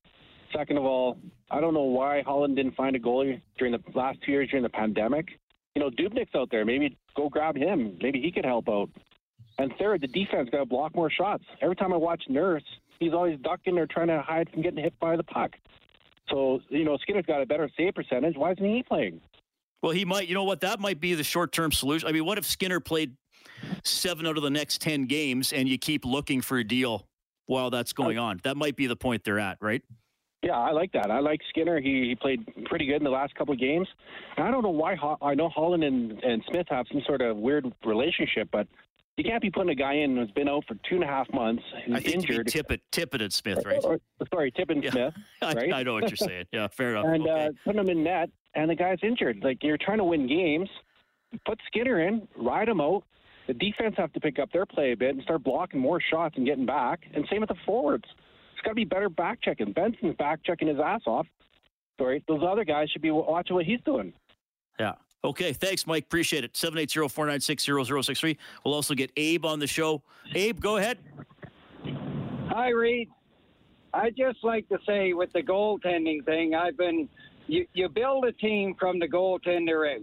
Second 0.55 0.77
of 0.77 0.85
all, 0.85 1.17
I 1.51 1.59
don't 1.59 1.73
know 1.73 1.83
why 1.83 2.21
Holland 2.25 2.55
didn't 2.55 2.75
find 2.75 2.95
a 2.95 2.99
goalie 2.99 3.41
during 3.57 3.73
the 3.73 3.81
last 3.93 4.19
two 4.25 4.31
years 4.31 4.49
during 4.49 4.63
the 4.63 4.69
pandemic. 4.69 5.27
You 5.75 5.81
know, 5.81 5.89
Dubnyk's 5.89 6.33
out 6.35 6.49
there. 6.51 6.65
Maybe 6.65 6.97
go 7.15 7.29
grab 7.29 7.55
him. 7.55 7.97
Maybe 8.01 8.21
he 8.21 8.31
could 8.31 8.45
help 8.45 8.69
out. 8.69 8.89
And 9.57 9.73
third, 9.79 10.01
the 10.01 10.07
defense 10.07 10.49
got 10.49 10.59
to 10.59 10.65
block 10.65 10.95
more 10.95 11.09
shots. 11.09 11.43
Every 11.61 11.75
time 11.75 11.93
I 11.93 11.97
watch 11.97 12.23
Nurse, 12.27 12.63
he's 12.99 13.13
always 13.13 13.39
ducking 13.39 13.77
or 13.77 13.85
trying 13.85 14.07
to 14.07 14.21
hide 14.21 14.49
from 14.49 14.61
getting 14.61 14.83
hit 14.83 14.97
by 14.99 15.15
the 15.15 15.23
puck. 15.23 15.51
So, 16.29 16.59
you 16.69 16.83
know, 16.83 16.97
Skinner's 16.97 17.25
got 17.25 17.41
a 17.41 17.45
better 17.45 17.69
save 17.77 17.93
percentage. 17.93 18.35
Why 18.35 18.51
isn't 18.51 18.65
he 18.65 18.83
playing? 18.83 19.21
Well, 19.81 19.91
he 19.91 20.05
might. 20.05 20.27
You 20.27 20.33
know 20.33 20.43
what? 20.43 20.61
That 20.61 20.79
might 20.79 20.99
be 20.99 21.13
the 21.13 21.23
short 21.23 21.51
term 21.51 21.71
solution. 21.71 22.09
I 22.09 22.11
mean, 22.11 22.25
what 22.25 22.37
if 22.37 22.45
Skinner 22.45 22.79
played 22.79 23.15
seven 23.83 24.25
out 24.25 24.37
of 24.37 24.43
the 24.43 24.49
next 24.49 24.81
10 24.81 25.05
games 25.05 25.53
and 25.53 25.69
you 25.69 25.77
keep 25.77 26.05
looking 26.05 26.41
for 26.41 26.57
a 26.57 26.63
deal 26.63 27.05
while 27.45 27.69
that's 27.69 27.93
going 27.93 28.17
on? 28.17 28.39
That 28.43 28.57
might 28.57 28.75
be 28.75 28.87
the 28.87 28.95
point 28.95 29.23
they're 29.23 29.39
at, 29.39 29.57
right? 29.61 29.83
Yeah, 30.45 30.59
I 30.59 30.71
like 30.73 30.91
that. 30.91 31.09
I 31.09 31.21
like 31.21 31.41
Skinner. 31.49 31.81
He, 31.81 32.07
he 32.09 32.15
played 32.15 32.45
pretty 32.65 32.85
good 32.85 32.97
in 32.97 33.03
the 33.03 33.09
last 33.09 33.33
couple 33.33 33.51
of 33.55 33.59
games. 33.59 33.87
And 34.37 34.47
I 34.47 34.51
don't 34.51 34.61
know 34.61 34.69
why. 34.69 34.93
Ho- 34.93 35.17
I 35.19 35.33
know 35.33 35.49
Holland 35.49 35.83
and, 35.83 36.11
and 36.23 36.43
Smith 36.51 36.67
have 36.69 36.85
some 36.91 37.01
sort 37.07 37.23
of 37.23 37.35
weird 37.35 37.65
relationship, 37.83 38.49
but 38.51 38.67
you 39.17 39.23
can't 39.23 39.41
be 39.41 39.49
putting 39.49 39.71
a 39.71 39.75
guy 39.75 39.93
in 39.93 40.17
who's 40.17 40.29
been 40.31 40.47
out 40.47 40.63
for 40.67 40.75
two 40.87 40.95
and 40.95 41.03
a 41.03 41.07
half 41.07 41.25
months, 41.33 41.63
who's 41.87 41.95
I 41.95 41.99
think 41.99 42.15
injured. 42.17 42.45
Tippett, 42.45 42.81
Tippett 42.91 43.23
and 43.23 43.33
Smith, 43.33 43.65
right? 43.65 43.79
Or, 43.83 43.99
sorry, 44.31 44.51
Tippin 44.51 44.83
Yeah. 44.83 44.91
Smith, 44.91 45.13
right? 45.41 45.73
I, 45.73 45.79
I 45.79 45.83
know 45.83 45.95
what 45.95 46.09
you're 46.09 46.15
saying. 46.15 46.45
Yeah, 46.51 46.67
fair 46.67 46.91
enough. 46.91 47.05
and 47.07 47.23
okay. 47.27 47.45
uh, 47.47 47.49
putting 47.65 47.81
him 47.81 47.89
in 47.89 48.03
net, 48.03 48.29
and 48.53 48.69
the 48.69 48.75
guy's 48.75 48.99
injured. 49.01 49.39
Like 49.43 49.63
you're 49.63 49.79
trying 49.79 49.97
to 49.97 50.03
win 50.03 50.27
games, 50.27 50.69
put 51.47 51.59
Skinner 51.65 52.07
in, 52.07 52.27
ride 52.37 52.69
him 52.69 52.81
out. 52.81 53.03
The 53.47 53.55
defense 53.55 53.95
have 53.97 54.13
to 54.13 54.19
pick 54.19 54.37
up 54.37 54.51
their 54.51 54.67
play 54.67 54.91
a 54.91 54.97
bit 54.97 55.15
and 55.15 55.23
start 55.23 55.43
blocking 55.43 55.79
more 55.79 55.99
shots 56.01 56.35
and 56.37 56.45
getting 56.45 56.67
back. 56.67 57.01
And 57.15 57.25
same 57.31 57.41
with 57.41 57.49
the 57.49 57.55
forwards. 57.65 58.05
It's 58.65 58.69
got 58.69 58.71
to 58.71 58.75
be 58.75 58.85
better 58.85 59.09
back 59.09 59.43
checking. 59.43 59.73
Benson's 59.73 60.15
back 60.15 60.39
checking 60.43 60.67
his 60.67 60.79
ass 60.83 61.01
off. 61.05 61.27
Sorry, 61.99 62.23
those 62.27 62.41
other 62.43 62.65
guys 62.65 62.89
should 62.89 63.03
be 63.03 63.11
watching 63.11 63.55
what 63.55 63.63
he's 63.63 63.79
doing. 63.85 64.11
Yeah. 64.79 64.93
Okay. 65.23 65.53
Thanks, 65.53 65.85
Mike. 65.85 66.05
Appreciate 66.05 66.43
it. 66.43 66.57
780 66.57 67.07
496 67.09 67.63
0063. 67.63 68.37
We'll 68.63 68.73
also 68.73 68.95
get 68.95 69.11
Abe 69.17 69.45
on 69.45 69.59
the 69.59 69.67
show. 69.67 70.01
Abe, 70.33 70.59
go 70.59 70.77
ahead. 70.77 70.97
Hi, 72.49 72.69
Reid. 72.69 73.09
I 73.93 74.09
just 74.09 74.43
like 74.43 74.67
to 74.69 74.79
say 74.87 75.13
with 75.13 75.31
the 75.33 75.43
goaltending 75.43 76.25
thing, 76.25 76.55
I've 76.55 76.75
been 76.75 77.07
you, 77.45 77.67
you 77.73 77.87
build 77.87 78.25
a 78.25 78.31
team 78.31 78.73
from 78.79 78.97
the 78.97 79.07
goaltender 79.07 79.95
out, 79.95 80.01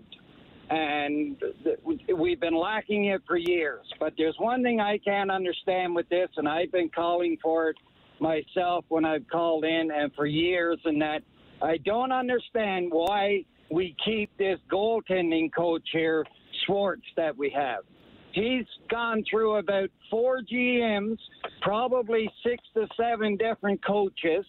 and 0.71 1.37
th- 1.65 1.81
we've 2.17 2.41
been 2.41 2.57
lacking 2.57 3.07
it 3.07 3.23
for 3.27 3.37
years. 3.37 3.85
But 3.99 4.13
there's 4.17 4.37
one 4.39 4.63
thing 4.63 4.79
I 4.79 4.99
can't 4.99 5.33
understand 5.33 5.97
with 5.97 6.09
this, 6.09 6.29
and 6.37 6.49
I've 6.49 6.71
been 6.71 6.91
calling 6.95 7.37
for 7.43 7.71
it 7.71 7.77
myself 8.23 8.85
when 8.89 9.05
I've 9.05 9.29
called 9.29 9.65
in, 9.65 9.91
and 9.91 10.13
for 10.15 10.25
years, 10.25 10.79
and 10.85 11.03
that 11.03 11.23
I 11.61 11.77
don't 11.79 12.13
understand 12.13 12.89
why 12.91 13.45
we 13.71 13.95
keep 14.05 14.31
this 14.39 14.59
goaltending 14.73 15.51
coach 15.55 15.87
here, 15.93 16.25
Schwartz, 16.65 17.03
that 17.17 17.37
we 17.37 17.51
have. 17.51 17.85
He's 18.33 18.65
gone 18.91 19.25
through 19.29 19.57
about 19.57 19.91
four 20.11 20.41
GMs, 20.41 21.19
probably 21.61 22.31
six 22.43 22.63
to 22.75 22.87
seven 22.97 23.37
different 23.37 23.85
coaches, 23.85 24.45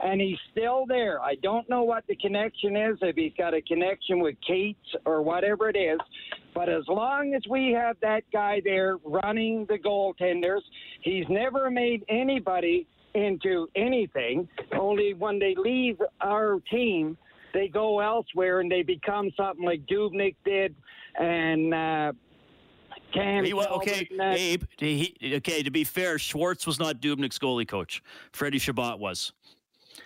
and 0.00 0.20
he's 0.20 0.38
still 0.50 0.86
there. 0.86 1.20
I 1.20 1.36
don't 1.36 1.68
know 1.68 1.82
what 1.82 2.04
the 2.08 2.16
connection 2.16 2.76
is, 2.76 2.98
if 3.02 3.16
he's 3.16 3.32
got 3.38 3.54
a 3.54 3.62
connection 3.62 4.20
with 4.20 4.34
Katz 4.46 5.02
or 5.04 5.22
whatever 5.22 5.68
it 5.68 5.76
is. 5.76 5.98
But 6.54 6.68
as 6.68 6.82
long 6.88 7.34
as 7.34 7.42
we 7.48 7.72
have 7.72 7.96
that 8.00 8.24
guy 8.32 8.60
there 8.64 8.96
running 9.04 9.66
the 9.68 9.78
goaltenders, 9.78 10.62
he's 11.02 11.26
never 11.28 11.70
made 11.70 12.04
anybody 12.08 12.88
into 13.24 13.68
anything. 13.74 14.48
Only 14.78 15.14
when 15.14 15.38
they 15.38 15.54
leave 15.56 16.00
our 16.20 16.60
team, 16.70 17.16
they 17.54 17.68
go 17.68 18.00
elsewhere 18.00 18.60
and 18.60 18.70
they 18.70 18.82
become 18.82 19.30
something 19.36 19.64
like 19.64 19.84
Dubnyk 19.86 20.36
did 20.44 20.74
and 21.18 21.74
uh, 21.74 22.12
Cam. 23.12 23.44
He 23.44 23.54
okay. 23.54 24.08
Abe. 24.20 24.64
He, 24.78 25.14
okay, 25.36 25.62
to 25.62 25.70
be 25.70 25.84
fair, 25.84 26.18
Schwartz 26.18 26.66
was 26.66 26.78
not 26.78 27.00
Dubnyk's 27.00 27.38
goalie 27.38 27.66
coach. 27.66 28.02
Freddie 28.32 28.58
Chabot 28.58 28.98
was. 28.98 29.32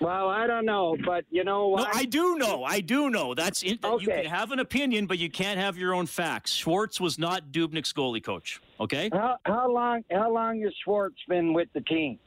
Well, 0.01 0.29
I 0.29 0.47
don't 0.47 0.65
know, 0.65 0.97
but 1.05 1.25
you 1.31 1.45
know 1.45 1.77
No. 1.77 1.87
I 1.93 2.05
do 2.05 2.37
know. 2.37 2.65
I 2.65 2.81
do 2.81 3.11
know. 3.11 3.35
That's 3.35 3.63
in, 3.63 3.79
you 4.01 4.09
can 4.09 4.25
have 4.25 4.51
an 4.51 4.59
opinion, 4.59 5.07
but 5.07 5.19
you 5.19 5.31
can't 5.31 5.61
have 5.61 5.77
your 5.77 5.95
own 5.95 6.07
facts. 6.07 6.53
Schwartz 6.53 7.01
was 7.01 7.19
not 7.19 7.53
Dubnyk's 7.53 7.93
goalie 7.93 8.23
coach. 8.23 8.61
Okay, 8.81 9.11
How, 9.13 9.37
how 9.45 9.71
long? 9.71 10.03
How 10.11 10.33
long 10.33 10.61
has 10.63 10.73
Schwartz 10.83 11.19
been 11.29 11.53
with 11.53 11.69
the 11.73 11.83
team? 11.83 12.19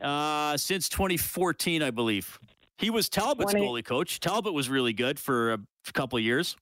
Uh, 0.00 0.56
since 0.56 0.88
2014, 0.88 1.82
I 1.82 1.90
believe. 1.90 2.38
He 2.76 2.90
was 2.90 3.08
Talbot's 3.08 3.52
20 3.52 3.66
goalie 3.66 3.84
coach. 3.84 4.20
Talbot 4.20 4.52
was 4.52 4.68
really 4.68 4.92
good 4.92 5.18
for 5.18 5.52
a 5.54 5.58
couple 5.92 6.16
of 6.16 6.24
years. 6.24 6.56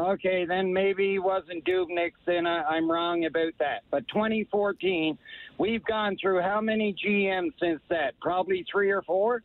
Okay, 0.00 0.44
then 0.44 0.72
maybe 0.72 1.10
he 1.10 1.18
wasn't 1.18 1.64
Dubnyk. 1.64 2.12
Then 2.24 2.46
I, 2.46 2.62
I'm 2.62 2.88
wrong 2.88 3.24
about 3.24 3.52
that. 3.58 3.82
But 3.90 4.06
2014, 4.08 5.18
we've 5.58 5.84
gone 5.84 6.16
through 6.20 6.40
how 6.40 6.60
many 6.60 6.94
GMs 7.04 7.50
since 7.60 7.80
that? 7.88 8.14
Probably 8.20 8.64
three 8.70 8.90
or 8.90 9.02
four. 9.02 9.42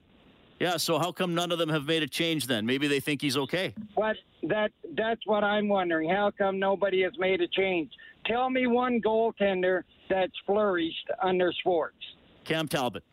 Yeah, 0.60 0.78
so 0.78 1.00
how 1.00 1.12
come 1.12 1.34
none 1.34 1.52
of 1.52 1.58
them 1.58 1.70
have 1.70 1.88
made 1.88 2.04
a 2.04 2.08
change 2.08 2.46
then? 2.46 2.68
Maybe 2.68 2.88
they 2.88 3.00
think 3.00 3.22
he's 3.22 3.36
okay. 3.36 3.74
What 3.96 4.16
that 4.44 4.72
that's 4.96 5.20
what 5.25 5.44
I'm 5.44 5.68
wondering. 5.68 6.10
How 6.10 6.32
come 6.38 6.60
nobody 6.60 7.02
has 7.02 7.13
made 7.18 7.42
a 7.42 7.48
change? 7.48 7.92
Tell 8.28 8.50
me 8.52 8.68
one 8.68 9.02
goaltender 9.02 9.82
that's 10.10 10.32
flourished 10.46 11.10
under 11.22 11.52
Schwartz. 11.63 11.98
Cam 12.46 12.68
Talbot. 12.68 13.04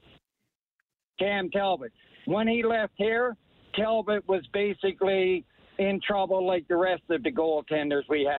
Cam 1.21 1.51
Talbot. 1.51 1.93
When 2.25 2.49
he 2.49 2.65
left 2.65 2.95
here, 2.97 3.37
Talbot 3.77 4.27
was 4.29 4.43
basically 4.53 5.45
in 5.79 6.01
trouble 6.07 6.45
like 6.45 6.67
the 6.67 6.77
rest 6.77 7.03
of 7.11 7.23
the 7.23 7.31
goaltenders 7.31 8.03
we 8.09 8.29
had. 8.29 8.39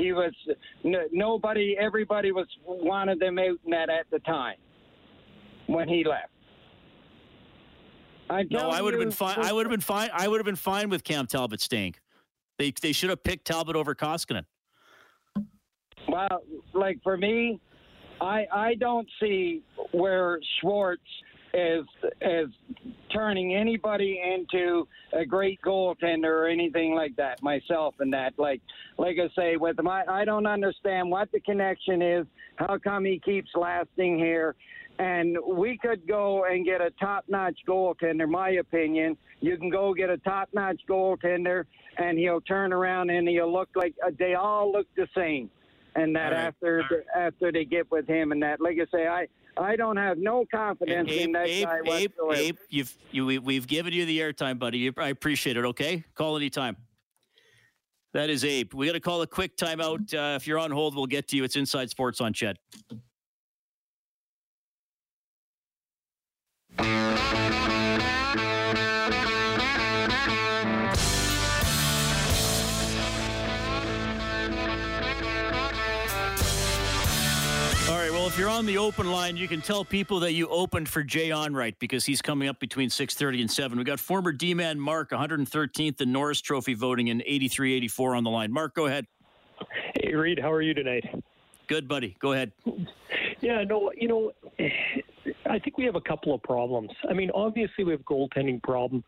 He 0.00 0.12
was 0.12 0.32
no, 0.82 1.00
nobody. 1.12 1.76
Everybody 1.78 2.32
was 2.32 2.46
wanted 2.66 3.20
them 3.20 3.38
out 3.38 3.58
in 3.64 3.70
that 3.70 3.90
at 3.90 4.06
the 4.10 4.18
time 4.20 4.56
when 5.66 5.88
he 5.88 6.04
left. 6.04 6.30
I'm 8.30 8.46
No, 8.50 8.70
I 8.70 8.80
would 8.80 8.94
have 8.94 9.00
been 9.00 9.10
fine. 9.10 9.38
I 9.38 9.52
would 9.52 9.66
have 9.66 9.70
been 9.70 9.80
fine. 9.80 10.08
I 10.12 10.26
would 10.26 10.38
have 10.38 10.46
been 10.46 10.56
fine 10.56 10.88
with 10.88 11.04
Cam 11.04 11.26
Talbot 11.26 11.60
staying. 11.60 11.96
They 12.58 12.72
they 12.80 12.92
should 12.92 13.10
have 13.10 13.22
picked 13.22 13.46
Talbot 13.46 13.76
over 13.76 13.94
Koskinen. 13.94 14.44
Well, 16.08 16.42
like 16.72 16.98
for 17.02 17.18
me, 17.18 17.60
I 18.20 18.46
I 18.52 18.74
don't 18.76 19.08
see 19.20 19.62
where 19.92 20.38
Schwartz 20.60 21.02
is 21.54 21.84
is 22.20 22.48
turning 23.12 23.54
anybody 23.54 24.20
into 24.22 24.86
a 25.12 25.24
great 25.24 25.60
goaltender 25.62 26.24
or 26.24 26.46
anything 26.46 26.94
like 26.94 27.16
that. 27.16 27.42
Myself 27.42 27.94
and 28.00 28.12
that, 28.12 28.34
like 28.38 28.60
like 28.98 29.16
I 29.18 29.28
say, 29.34 29.56
with 29.56 29.78
him, 29.78 29.88
I, 29.88 30.24
don't 30.24 30.46
understand 30.46 31.10
what 31.10 31.30
the 31.32 31.40
connection 31.40 32.02
is. 32.02 32.26
How 32.56 32.78
come 32.78 33.04
he 33.04 33.18
keeps 33.18 33.50
lasting 33.54 34.18
here? 34.18 34.54
And 34.98 35.38
we 35.46 35.78
could 35.78 36.06
go 36.06 36.44
and 36.44 36.64
get 36.66 36.82
a 36.82 36.90
top-notch 37.00 37.56
goaltender. 37.66 38.28
My 38.28 38.50
opinion, 38.50 39.16
you 39.40 39.56
can 39.56 39.70
go 39.70 39.94
get 39.94 40.10
a 40.10 40.18
top-notch 40.18 40.82
goaltender, 40.88 41.64
and 41.96 42.18
he'll 42.18 42.42
turn 42.42 42.74
around 42.74 43.08
and 43.08 43.26
he'll 43.26 43.50
look 43.50 43.70
like 43.74 43.94
uh, 44.06 44.10
they 44.18 44.34
all 44.34 44.70
look 44.70 44.86
the 44.96 45.08
same 45.16 45.50
and 45.94 46.14
that 46.14 46.30
right. 46.32 46.38
after 46.38 47.04
after 47.16 47.50
they 47.52 47.64
get 47.64 47.90
with 47.90 48.06
him 48.06 48.32
and 48.32 48.42
that, 48.42 48.60
like 48.60 48.78
I 48.80 48.96
say, 48.96 49.06
I 49.06 49.26
I 49.60 49.76
don't 49.76 49.96
have 49.96 50.18
no 50.18 50.44
confidence 50.52 51.10
in 51.12 51.32
that 51.32 51.46
Abe, 51.46 51.64
guy 51.66 51.78
Abe, 51.96 52.10
whatsoever. 52.16 52.34
Abe, 52.34 52.56
you've 52.70 52.96
you 53.10 53.26
we, 53.26 53.38
we've 53.38 53.66
given 53.66 53.92
you 53.92 54.06
the 54.06 54.18
airtime, 54.18 54.58
buddy. 54.58 54.78
You- 54.78 54.94
I 54.96 55.08
appreciate 55.08 55.56
it. 55.56 55.64
Okay, 55.64 56.04
call 56.14 56.36
anytime. 56.36 56.76
That 58.12 58.28
is 58.30 58.44
Abe. 58.44 58.74
We 58.74 58.86
got 58.86 58.94
to 58.94 59.00
call 59.00 59.22
a 59.22 59.26
quick 59.26 59.56
timeout. 59.56 60.12
Uh, 60.12 60.34
if 60.34 60.46
you're 60.46 60.58
on 60.58 60.70
hold, 60.72 60.96
we'll 60.96 61.06
get 61.06 61.28
to 61.28 61.36
you. 61.36 61.44
It's 61.44 61.54
Inside 61.54 61.90
Sports 61.90 62.20
on 62.20 62.32
CHED. 62.32 62.56
You're 78.40 78.48
on 78.48 78.64
the 78.64 78.78
open 78.78 79.10
line, 79.10 79.36
you 79.36 79.46
can 79.46 79.60
tell 79.60 79.84
people 79.84 80.18
that 80.20 80.32
you 80.32 80.48
opened 80.48 80.88
for 80.88 81.02
Jay 81.02 81.28
Onrait 81.28 81.74
because 81.78 82.06
he's 82.06 82.22
coming 82.22 82.48
up 82.48 82.58
between 82.58 82.88
6:30 82.88 83.42
and 83.42 83.50
7. 83.50 83.76
We 83.76 83.84
got 83.84 84.00
former 84.00 84.32
D-man 84.32 84.80
Mark, 84.80 85.10
113th 85.10 86.00
in 86.00 86.10
Norris 86.10 86.40
Trophy 86.40 86.72
voting 86.72 87.08
in 87.08 87.20
83-84 87.26 88.16
on 88.16 88.24
the 88.24 88.30
line. 88.30 88.50
Mark, 88.50 88.74
go 88.74 88.86
ahead. 88.86 89.06
Hey 89.94 90.14
Reid, 90.14 90.38
how 90.38 90.50
are 90.50 90.62
you 90.62 90.72
tonight? 90.72 91.04
Good, 91.66 91.86
buddy. 91.86 92.16
Go 92.18 92.32
ahead. 92.32 92.52
Yeah, 93.42 93.62
no, 93.64 93.92
you 93.94 94.08
know, 94.08 94.32
I 95.44 95.58
think 95.58 95.76
we 95.76 95.84
have 95.84 95.96
a 95.96 96.00
couple 96.00 96.34
of 96.34 96.42
problems. 96.42 96.92
I 97.10 97.12
mean, 97.12 97.30
obviously 97.34 97.84
we 97.84 97.92
have 97.92 98.00
goaltending 98.06 98.62
problem. 98.62 99.04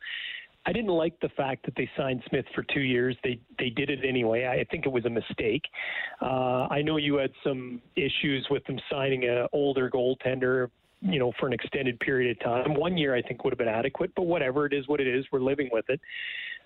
I 0.64 0.72
didn't 0.72 0.90
like 0.90 1.18
the 1.20 1.28
fact 1.30 1.64
that 1.64 1.74
they 1.76 1.90
signed 1.96 2.22
Smith 2.28 2.44
for 2.54 2.62
two 2.62 2.80
years. 2.80 3.16
They 3.24 3.40
they 3.58 3.70
did 3.70 3.90
it 3.90 4.00
anyway. 4.04 4.46
I 4.46 4.64
think 4.70 4.86
it 4.86 4.92
was 4.92 5.04
a 5.04 5.10
mistake. 5.10 5.62
Uh, 6.20 6.66
I 6.70 6.82
know 6.82 6.98
you 6.98 7.16
had 7.16 7.32
some 7.42 7.82
issues 7.96 8.46
with 8.50 8.64
them 8.66 8.78
signing 8.90 9.24
an 9.24 9.48
older 9.52 9.90
goaltender, 9.90 10.68
you 11.00 11.18
know, 11.18 11.32
for 11.40 11.48
an 11.48 11.52
extended 11.52 11.98
period 12.00 12.36
of 12.36 12.44
time. 12.44 12.74
One 12.74 12.96
year 12.96 13.14
I 13.14 13.22
think 13.22 13.42
would 13.42 13.52
have 13.52 13.58
been 13.58 13.66
adequate, 13.66 14.12
but 14.14 14.22
whatever 14.22 14.64
it 14.66 14.72
is, 14.72 14.86
what 14.86 15.00
it 15.00 15.08
is, 15.08 15.24
we're 15.32 15.40
living 15.40 15.68
with 15.72 15.84
it. 15.88 16.00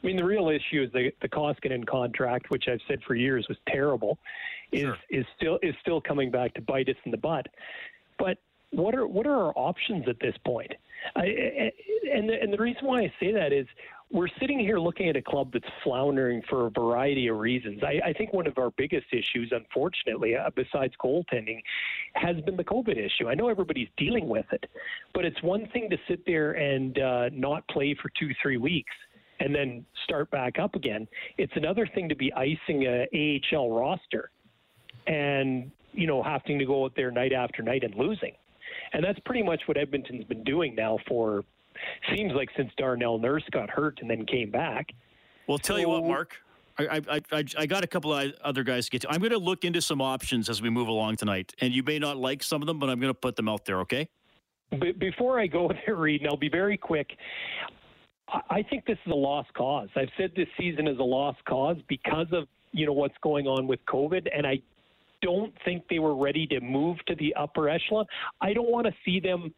I 0.03 0.07
mean, 0.07 0.17
the 0.17 0.25
real 0.25 0.51
issue 0.51 0.83
is 0.83 0.93
the 0.93 1.11
the 1.23 1.29
Koskinen 1.29 1.87
contract, 1.87 2.51
which 2.51 2.65
I've 2.69 2.81
said 2.87 3.01
for 3.07 3.15
years 3.15 3.47
was 3.49 3.57
terrible, 3.67 4.19
is 4.73 4.83
Sure. 4.83 4.97
is 5.09 5.25
still 5.37 5.59
is 5.63 5.75
still 5.81 6.03
coming 6.03 6.31
back 6.31 6.53
to 6.55 6.61
bite 6.61 6.91
us 6.91 6.97
in 7.07 7.13
the 7.13 7.17
butt. 7.17 7.47
But 8.19 8.37
what 8.73 8.95
are 8.95 9.07
what 9.07 9.27
are 9.27 9.47
our 9.47 9.53
options 9.57 10.07
at 10.07 10.21
this 10.21 10.37
point? 10.45 10.73
I, 11.15 11.73
and 12.13 12.29
the, 12.29 12.35
and 12.41 12.53
the 12.53 12.59
reason 12.59 12.87
why 12.87 13.03
I 13.03 13.13
say 13.21 13.33
that 13.33 13.53
is 13.53 13.67
we're 14.11 14.29
sitting 14.41 14.59
here 14.59 14.79
looking 14.79 15.09
at 15.09 15.17
a 15.17 15.23
club 15.23 15.51
that's 15.53 15.67
floundering 15.83 16.41
for 16.49 16.67
a 16.67 16.71
variety 16.71 17.27
of 17.27 17.39
reasons. 17.39 17.83
I, 17.83 18.01
I 18.11 18.13
think 18.13 18.33
one 18.33 18.47
of 18.47 18.57
our 18.57 18.71
biggest 18.71 19.07
issues, 19.13 19.53
unfortunately, 19.53 20.37
uh, 20.37 20.51
besides 20.55 20.95
goaltending, 21.03 21.61
has 22.15 22.37
been 22.43 22.57
the 22.57 22.65
COVID 22.65 22.97
issue. 22.97 23.29
I 23.29 23.35
know 23.35 23.49
everybody's 23.49 23.89
dealing 23.97 24.29
with 24.29 24.47
it, 24.53 24.65
but 25.13 25.25
it's 25.25 25.43
one 25.43 25.67
thing 25.73 25.91
to 25.91 25.97
sit 26.07 26.25
there 26.25 26.53
and 26.53 26.99
uh, 26.99 27.31
not 27.33 27.67
play 27.69 27.97
for 28.01 28.11
two, 28.19 28.31
three 28.41 28.59
weeks 28.59 28.95
and 29.41 29.55
then 29.55 29.85
start 30.05 30.31
back 30.31 30.59
up 30.59 30.75
again. 30.77 31.09
It's 31.37 31.53
another 31.57 31.87
thing 31.87 32.09
to 32.09 32.17
be 32.17 32.33
icing 32.33 32.85
a 32.85 33.41
AHL 33.53 33.71
roster 33.71 34.31
and 35.07 35.71
you 35.93 36.07
know 36.07 36.23
having 36.23 36.59
to 36.59 36.65
go 36.65 36.85
out 36.85 36.93
there 36.97 37.11
night 37.11 37.33
after 37.33 37.63
night 37.63 37.85
and 37.85 37.95
losing. 37.95 38.33
And 38.93 39.05
that's 39.05 39.19
pretty 39.25 39.43
much 39.43 39.63
what 39.67 39.77
Edmonton's 39.77 40.25
been 40.25 40.45
doing 40.45 40.75
now 40.75 40.99
for 41.09 41.45
seems 42.15 42.33
like 42.33 42.49
since 42.57 42.71
Darnell 42.77 43.19
Nurse 43.19 43.45
got 43.51 43.69
hurt 43.71 43.99
and 44.01 44.09
then 44.11 44.25
came 44.27 44.51
back. 44.51 44.89
Well, 45.47 45.59
tell 45.59 45.79
you 45.79 45.89
what, 45.89 46.05
Mark. 46.05 46.37
I, 46.79 47.01
I, 47.09 47.21
I, 47.33 47.45
I 47.59 47.67
got 47.67 47.85
a 47.85 47.87
couple 47.87 48.13
of 48.13 48.33
other 48.43 48.63
guys 48.63 48.87
to 48.87 48.91
get 48.91 49.03
to. 49.03 49.11
I'm 49.11 49.21
going 49.21 49.31
to 49.31 49.39
look 49.39 49.65
into 49.65 49.81
some 49.81 50.03
options 50.03 50.51
as 50.51 50.61
we 50.61 50.69
move 50.69 50.89
along 50.89 51.17
tonight, 51.17 51.55
and 51.61 51.73
you 51.73 51.83
may 51.83 51.99
not 51.99 52.19
like 52.19 52.43
some 52.43 52.61
of 52.61 52.67
them, 52.67 52.79
but 52.79 52.91
I'm 52.91 53.01
going 53.01 53.11
to 53.11 53.19
put 53.19 53.37
them 53.37 53.49
out 53.49 53.65
there. 53.65 53.81
Okay? 53.81 54.09
Be 54.79 54.93
before 54.93 55.41
I 55.41 55.47
go 55.47 55.71
there, 55.87 55.97
Reid, 55.97 56.21
and 56.21 56.29
I'll 56.29 56.37
be 56.37 56.51
very 56.51 56.77
quick. 56.77 57.17
I- 58.29 58.41
I 58.51 58.63
think 58.63 58.85
this 58.87 58.99
is 59.07 59.13
a 59.13 59.17
lost 59.17 59.53
cause. 59.55 59.89
I've 59.97 60.11
said 60.19 60.33
this 60.37 60.49
season 60.59 60.89
is 60.89 60.99
a 60.99 61.03
lost 61.03 61.43
cause 61.45 61.77
because 61.89 62.27
of 62.33 62.49
you 62.73 62.85
know 62.85 62.93
what's 62.93 63.17
going 63.23 63.47
on 63.47 63.67
with 63.67 63.81
COVID, 63.87 64.27
and 64.37 64.47
I 64.47 64.61
don't 65.27 65.53
think 65.65 65.83
they 65.91 65.99
were 65.99 66.15
ready 66.15 66.47
to 66.47 66.61
move 66.61 66.99
to 67.09 67.17
the 67.17 67.35
upper 67.35 67.69
echelon. 67.69 68.07
I 68.41 68.53
don't 68.53 68.71
want 68.71 68.87
to 68.87 68.93
see 69.05 69.19
them 69.19 69.53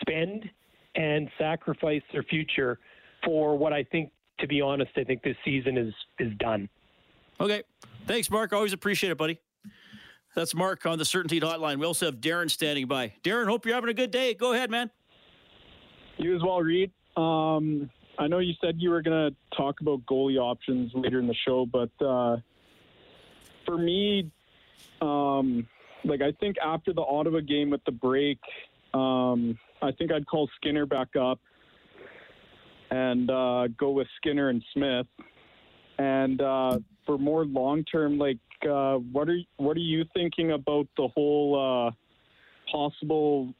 spend 0.00 0.48
and 0.94 1.28
sacrifice 1.38 2.00
their 2.10 2.22
future 2.22 2.78
for 3.22 3.56
what 3.56 3.72
I 3.72 3.84
think. 3.84 4.10
To 4.38 4.48
be 4.48 4.62
honest, 4.62 4.92
I 4.96 5.04
think 5.04 5.22
this 5.22 5.36
season 5.44 5.76
is 5.76 5.92
is 6.18 6.32
done. 6.38 6.66
Okay. 7.38 7.62
Thanks, 8.06 8.30
Mark. 8.30 8.54
Always 8.54 8.72
appreciate 8.72 9.10
it, 9.10 9.18
buddy. 9.18 9.38
That's 10.34 10.54
Mark 10.54 10.86
on 10.86 10.96
the 10.96 11.04
CertainTeed 11.04 11.42
Hotline. 11.42 11.78
We 11.78 11.84
also 11.84 12.06
have 12.06 12.22
Darren 12.22 12.50
standing 12.50 12.86
by. 12.86 13.12
Darren, 13.22 13.48
hope 13.48 13.66
you're 13.66 13.74
having 13.74 13.90
a 13.90 13.94
good 13.94 14.10
day. 14.10 14.32
Go 14.32 14.54
ahead, 14.54 14.70
man. 14.70 14.90
You 16.16 16.34
as 16.34 16.42
well, 16.42 16.62
Reid. 16.62 16.90
Um, 17.18 17.90
I 18.18 18.28
know 18.28 18.38
you 18.38 18.54
said 18.62 18.76
you 18.78 18.88
were 18.88 19.02
going 19.02 19.30
to 19.30 19.36
talk 19.54 19.82
about 19.82 20.00
goalie 20.06 20.38
options 20.38 20.90
later 20.94 21.18
in 21.18 21.26
the 21.26 21.36
show, 21.46 21.66
but 21.66 21.90
uh, 22.02 22.38
for 23.66 23.76
me, 23.76 24.30
um, 25.00 25.66
like 26.04 26.22
I 26.22 26.32
think 26.32 26.56
after 26.64 26.92
the 26.92 27.02
Ottawa 27.02 27.40
game 27.40 27.70
with 27.70 27.84
the 27.84 27.92
break, 27.92 28.38
um, 28.94 29.58
I 29.82 29.92
think 29.92 30.12
I'd 30.12 30.26
call 30.26 30.48
Skinner 30.56 30.86
back 30.86 31.08
up 31.16 31.40
and 32.90 33.30
uh, 33.30 33.68
go 33.78 33.90
with 33.90 34.08
Skinner 34.16 34.48
and 34.48 34.62
Smith. 34.74 35.06
And 35.98 36.40
uh, 36.40 36.78
for 37.06 37.18
more 37.18 37.44
long 37.44 37.84
term, 37.84 38.18
like 38.18 38.38
uh, 38.68 38.96
what 38.96 39.28
are 39.28 39.38
what 39.56 39.76
are 39.76 39.80
you 39.80 40.04
thinking 40.14 40.52
about 40.52 40.86
the 40.96 41.08
whole 41.08 41.88
uh, 41.88 41.90
possible 42.70 43.54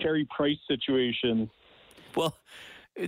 Carey 0.00 0.26
Price 0.34 0.58
situation? 0.66 1.50
Well, 2.14 2.36
uh, 3.00 3.06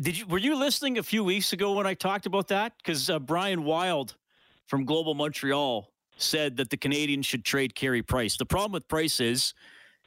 did 0.00 0.18
you 0.18 0.26
were 0.26 0.38
you 0.38 0.56
listening 0.56 0.98
a 0.98 1.02
few 1.02 1.24
weeks 1.24 1.52
ago 1.52 1.72
when 1.72 1.86
I 1.86 1.94
talked 1.94 2.26
about 2.26 2.48
that? 2.48 2.74
Because 2.78 3.10
uh, 3.10 3.18
Brian 3.18 3.64
Wilde 3.64 4.14
from 4.66 4.84
Global 4.84 5.14
Montreal 5.14 5.88
said 6.16 6.56
that 6.56 6.70
the 6.70 6.76
Canadiens 6.76 7.24
should 7.24 7.44
trade 7.44 7.74
Carey 7.74 8.02
Price. 8.02 8.36
The 8.36 8.46
problem 8.46 8.72
with 8.72 8.88
Price 8.88 9.20
is 9.20 9.54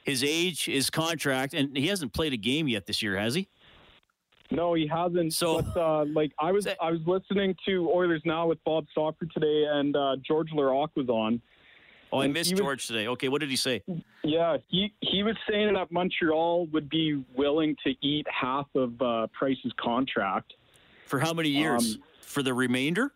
his 0.04 0.24
age, 0.24 0.64
his 0.64 0.90
contract, 0.90 1.54
and 1.54 1.76
he 1.76 1.86
hasn't 1.88 2.12
played 2.12 2.32
a 2.32 2.36
game 2.36 2.68
yet 2.68 2.86
this 2.86 3.02
year, 3.02 3.16
has 3.16 3.34
he? 3.34 3.48
No, 4.50 4.74
he 4.74 4.86
hasn't. 4.86 5.32
So- 5.32 5.62
but, 5.62 5.76
uh, 5.80 6.04
like 6.06 6.32
I 6.38 6.50
was, 6.50 6.66
I 6.66 6.90
was 6.90 7.00
listening 7.06 7.54
to 7.66 7.88
Oilers 7.90 8.22
Now 8.24 8.48
with 8.48 8.62
Bob 8.64 8.86
Stauffer 8.90 9.26
today, 9.26 9.66
and 9.70 9.94
uh, 9.96 10.16
George 10.26 10.50
Laraque 10.50 10.90
was 10.96 11.08
on. 11.08 11.40
Oh, 12.12 12.20
I 12.22 12.26
missed 12.26 12.50
he 12.50 12.54
was- 12.54 12.60
George 12.60 12.86
today. 12.88 13.06
Okay, 13.06 13.28
what 13.28 13.40
did 13.40 13.50
he 13.50 13.56
say? 13.56 13.82
Yeah, 14.24 14.56
he 14.66 14.92
he 15.00 15.22
was 15.22 15.36
saying 15.48 15.74
that 15.74 15.92
Montreal 15.92 16.66
would 16.72 16.88
be 16.90 17.24
willing 17.36 17.76
to 17.86 17.94
eat 18.04 18.26
half 18.28 18.66
of 18.74 19.00
uh, 19.00 19.28
Price's 19.32 19.72
contract 19.80 20.54
For 21.06 21.20
how 21.20 21.32
many 21.32 21.50
years? 21.50 21.94
Um, 21.94 22.02
For 22.22 22.42
the 22.42 22.52
remainder? 22.52 23.12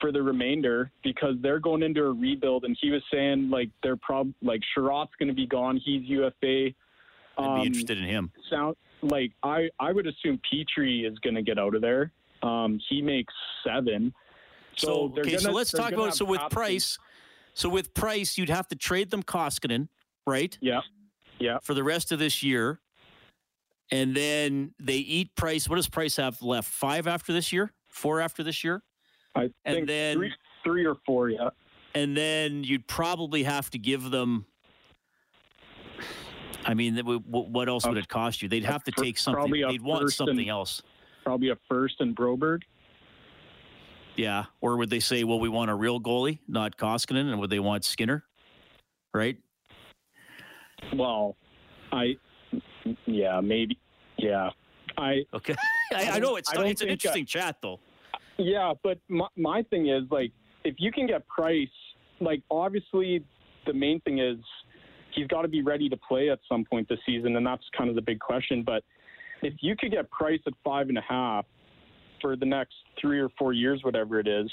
For 0.00 0.12
the 0.12 0.22
remainder 0.22 0.90
because 1.02 1.36
they're 1.40 1.60
going 1.60 1.82
into 1.82 2.02
a 2.04 2.12
rebuild. 2.12 2.64
And 2.64 2.76
he 2.80 2.90
was 2.90 3.02
saying 3.12 3.48
like 3.48 3.70
they're 3.82 3.96
prob 3.96 4.32
like 4.42 4.60
Chiarot's 4.74 5.12
going 5.18 5.28
to 5.28 5.34
be 5.34 5.46
gone. 5.46 5.80
He's 5.82 6.02
UFA. 6.02 6.34
I'd 6.66 6.74
Um, 7.38 7.60
be 7.60 7.66
interested 7.66 7.98
in 7.98 8.04
him. 8.04 8.32
sound 8.50 8.76
like 9.02 9.32
I 9.42 9.70
I 9.80 9.92
would 9.92 10.06
assume 10.06 10.40
Petry 10.52 11.10
is 11.10 11.18
going 11.20 11.34
to 11.36 11.42
get 11.42 11.58
out 11.58 11.74
of 11.74 11.80
there. 11.80 12.12
Um, 12.42 12.78
he 12.90 13.00
makes 13.00 13.32
seven. 13.64 14.12
So, 14.76 14.86
So, 15.14 15.20
okay, 15.20 15.36
so 15.36 15.44
gonna- 15.46 15.56
let's 15.56 15.70
talk 15.70 15.92
about 15.92 16.06
have 16.06 16.14
so 16.14 16.24
with 16.24 16.40
Price. 16.50 16.98
So 17.54 17.68
with 17.68 17.94
Price, 17.94 18.36
you'd 18.36 18.50
have 18.50 18.66
to 18.68 18.76
trade 18.76 19.10
them 19.10 19.22
Koskinen, 19.22 19.88
right? 20.26 20.58
Yeah, 20.60 20.80
yeah. 21.38 21.58
For 21.62 21.72
the 21.72 21.84
rest 21.84 22.10
of 22.12 22.18
this 22.18 22.42
year. 22.42 22.80
And 23.90 24.14
then 24.16 24.74
they 24.80 24.96
eat 24.96 25.34
Price. 25.36 25.68
What 25.68 25.76
does 25.76 25.88
Price 25.88 26.16
have 26.16 26.42
left? 26.42 26.68
Five 26.68 27.06
after 27.06 27.32
this 27.32 27.52
year? 27.52 27.72
Four 27.88 28.20
after 28.20 28.42
this 28.42 28.64
year? 28.64 28.82
I 29.34 29.42
And 29.64 29.74
think 29.76 29.86
then- 29.88 30.16
three, 30.16 30.32
three 30.62 30.86
or 30.86 30.96
four. 31.06 31.30
Yeah. 31.30 31.50
And 31.94 32.16
then 32.16 32.64
you'd 32.64 32.86
probably 32.86 33.44
have 33.44 33.70
to 33.70 33.78
give 33.78 34.10
them. 34.10 34.46
I 36.64 36.74
mean, 36.74 36.94
th- 36.94 37.04
w- 37.04 37.20
w- 37.20 37.48
what 37.50 37.68
else 37.68 37.86
would 37.86 37.98
it 37.98 38.08
cost 38.08 38.42
you? 38.42 38.48
They'd 38.48 38.64
have 38.64 38.82
to 38.84 38.90
take 38.90 39.18
something. 39.18 39.50
They'd 39.52 39.82
want 39.82 40.10
something 40.12 40.38
and- 40.38 40.48
else. 40.48 40.82
Probably 41.24 41.50
a 41.50 41.56
first 41.68 42.00
and 42.00 42.14
Broberg. 42.16 42.62
Yeah. 44.16 44.44
Or 44.60 44.76
would 44.76 44.90
they 44.90 45.00
say, 45.00 45.24
well, 45.24 45.40
we 45.40 45.48
want 45.48 45.70
a 45.70 45.74
real 45.74 46.00
goalie, 46.00 46.38
not 46.48 46.76
Koskinen? 46.76 47.30
And 47.30 47.38
would 47.40 47.50
they 47.50 47.60
want 47.60 47.84
Skinner? 47.84 48.24
Right? 49.12 49.38
Well, 50.94 51.36
I, 51.92 52.16
yeah, 53.06 53.40
maybe, 53.40 53.78
yeah. 54.18 54.50
I, 54.98 55.24
Okay. 55.32 55.54
I, 55.94 56.10
I 56.12 56.18
know 56.18 56.36
it's 56.36 56.50
I 56.54 56.62
it's 56.66 56.82
an 56.82 56.88
interesting 56.88 57.24
chat, 57.26 57.56
though. 57.62 57.80
Yeah, 58.38 58.72
but 58.82 58.98
my, 59.08 59.26
my 59.36 59.62
thing 59.64 59.88
is 59.88 60.02
like, 60.10 60.32
if 60.64 60.76
you 60.78 60.90
can 60.90 61.06
get 61.06 61.26
Price, 61.28 61.68
like 62.20 62.42
obviously 62.50 63.24
the 63.66 63.72
main 63.72 64.00
thing 64.00 64.18
is 64.18 64.38
he's 65.14 65.26
got 65.26 65.42
to 65.42 65.48
be 65.48 65.62
ready 65.62 65.88
to 65.88 65.96
play 65.96 66.30
at 66.30 66.38
some 66.48 66.64
point 66.64 66.88
this 66.88 66.98
season, 67.06 67.36
and 67.36 67.46
that's 67.46 67.64
kind 67.76 67.88
of 67.88 67.96
the 67.96 68.02
big 68.02 68.18
question. 68.18 68.62
But 68.62 68.82
if 69.42 69.54
you 69.60 69.76
could 69.76 69.90
get 69.90 70.10
Price 70.10 70.40
at 70.46 70.52
five 70.64 70.88
and 70.88 70.98
a 70.98 71.02
half 71.02 71.44
for 72.20 72.36
the 72.36 72.46
next 72.46 72.74
three 73.00 73.20
or 73.20 73.28
four 73.38 73.52
years, 73.52 73.80
whatever 73.82 74.18
it 74.18 74.26
is, 74.26 74.50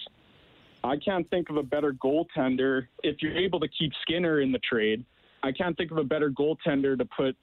I 0.84 0.98
can't 0.98 1.30
think 1.30 1.50
of 1.50 1.58
a 1.58 1.64
better 1.64 1.94
goaltender. 1.94 2.88
If 3.04 3.18
you're 3.22 3.38
able 3.38 3.60
to 3.60 3.68
keep 3.68 3.92
Skinner 4.02 4.42
in 4.42 4.52
the 4.52 4.60
trade, 4.60 5.06
I 5.44 5.52
can't 5.52 5.78
think 5.78 5.92
of 5.92 5.98
a 5.98 6.04
better 6.04 6.32
goaltender 6.32 6.98
to 6.98 7.06
put 7.06 7.36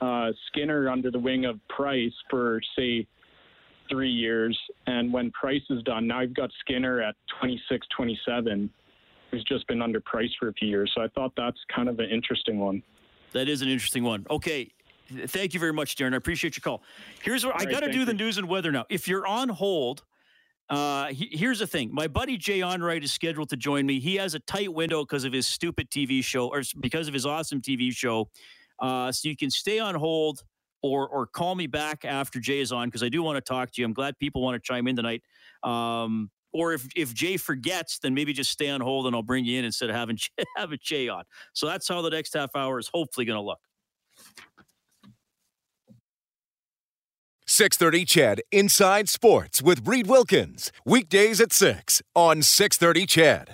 uh, 0.00 0.30
Skinner 0.48 0.88
under 0.88 1.10
the 1.10 1.18
wing 1.18 1.44
of 1.44 1.58
Price 1.68 2.12
for 2.28 2.60
say 2.76 3.06
three 3.88 4.10
years. 4.10 4.58
And 4.86 5.12
when 5.12 5.30
Price 5.32 5.62
is 5.70 5.82
done, 5.82 6.06
now 6.06 6.20
I've 6.20 6.34
got 6.34 6.50
Skinner 6.60 7.00
at 7.02 7.14
26, 7.40 7.86
27, 7.96 8.70
who's 9.30 9.44
just 9.44 9.66
been 9.68 9.82
under 9.82 10.00
Price 10.00 10.30
for 10.38 10.48
a 10.48 10.52
few 10.54 10.68
years. 10.68 10.90
So 10.94 11.02
I 11.02 11.08
thought 11.08 11.32
that's 11.36 11.58
kind 11.74 11.88
of 11.88 11.98
an 11.98 12.08
interesting 12.10 12.58
one. 12.58 12.82
That 13.32 13.48
is 13.48 13.62
an 13.62 13.68
interesting 13.68 14.04
one. 14.04 14.26
Okay. 14.30 14.70
Thank 15.26 15.52
you 15.52 15.60
very 15.60 15.72
much, 15.72 15.96
Darren. 15.96 16.14
I 16.14 16.16
appreciate 16.16 16.56
your 16.56 16.62
call. 16.62 16.82
Here's 17.22 17.44
what 17.44 17.54
I 17.54 17.58
All 17.58 17.64
right, 17.66 17.70
got 17.72 17.80
to 17.80 17.92
do 17.92 18.04
the 18.04 18.14
news 18.14 18.38
and 18.38 18.48
weather 18.48 18.72
now. 18.72 18.86
If 18.88 19.08
you're 19.08 19.26
on 19.26 19.48
hold, 19.48 20.02
Uh, 20.70 21.08
he, 21.08 21.28
here's 21.32 21.58
the 21.58 21.66
thing. 21.66 21.90
My 21.92 22.06
buddy 22.08 22.38
Jay 22.38 22.60
Onrait 22.60 23.02
is 23.02 23.12
scheduled 23.12 23.50
to 23.50 23.56
join 23.56 23.84
me. 23.84 24.00
He 24.00 24.14
has 24.16 24.34
a 24.34 24.38
tight 24.38 24.72
window 24.72 25.02
because 25.02 25.24
of 25.24 25.32
his 25.32 25.46
stupid 25.46 25.90
TV 25.90 26.24
show 26.24 26.48
or 26.48 26.62
because 26.80 27.08
of 27.08 27.14
his 27.14 27.26
awesome 27.26 27.60
TV 27.60 27.92
show. 27.92 28.30
Uh, 28.78 29.12
so 29.12 29.28
you 29.28 29.36
can 29.36 29.50
stay 29.50 29.78
on 29.80 29.94
hold 29.94 30.44
or 30.82 31.08
or 31.08 31.26
call 31.26 31.54
me 31.54 31.66
back 31.66 32.04
after 32.04 32.40
Jay 32.40 32.60
is 32.60 32.72
on 32.72 32.88
because 32.88 33.02
I 33.02 33.08
do 33.08 33.22
want 33.22 33.36
to 33.36 33.40
talk 33.40 33.70
to 33.72 33.80
you. 33.80 33.86
I'm 33.86 33.92
glad 33.92 34.18
people 34.18 34.42
want 34.42 34.62
to 34.62 34.66
chime 34.66 34.86
in 34.88 34.96
tonight. 34.96 35.22
Um, 35.62 36.30
or 36.52 36.74
if 36.74 36.86
if 36.94 37.14
Jay 37.14 37.36
forgets, 37.36 37.98
then 37.98 38.14
maybe 38.14 38.32
just 38.32 38.50
stay 38.50 38.68
on 38.68 38.80
hold 38.80 39.06
and 39.06 39.16
I'll 39.16 39.22
bring 39.22 39.44
you 39.44 39.58
in 39.58 39.64
instead 39.64 39.90
of 39.90 39.96
having 39.96 40.18
having 40.56 40.78
Jay 40.82 41.08
on. 41.08 41.24
So 41.52 41.66
that's 41.66 41.88
how 41.88 42.02
the 42.02 42.10
next 42.10 42.34
half 42.34 42.54
hour 42.54 42.78
is 42.78 42.90
hopefully 42.92 43.24
going 43.26 43.38
to 43.38 43.42
look. 43.42 43.60
630 47.46 48.04
CHED 48.06 48.40
Inside 48.50 49.08
Sports 49.10 49.60
with 49.60 49.86
Reid 49.86 50.06
Wilkins. 50.06 50.72
Weekdays 50.86 51.38
at 51.38 51.52
6 51.52 52.00
on 52.14 52.40
630 52.40 53.06
CHED. 53.06 53.48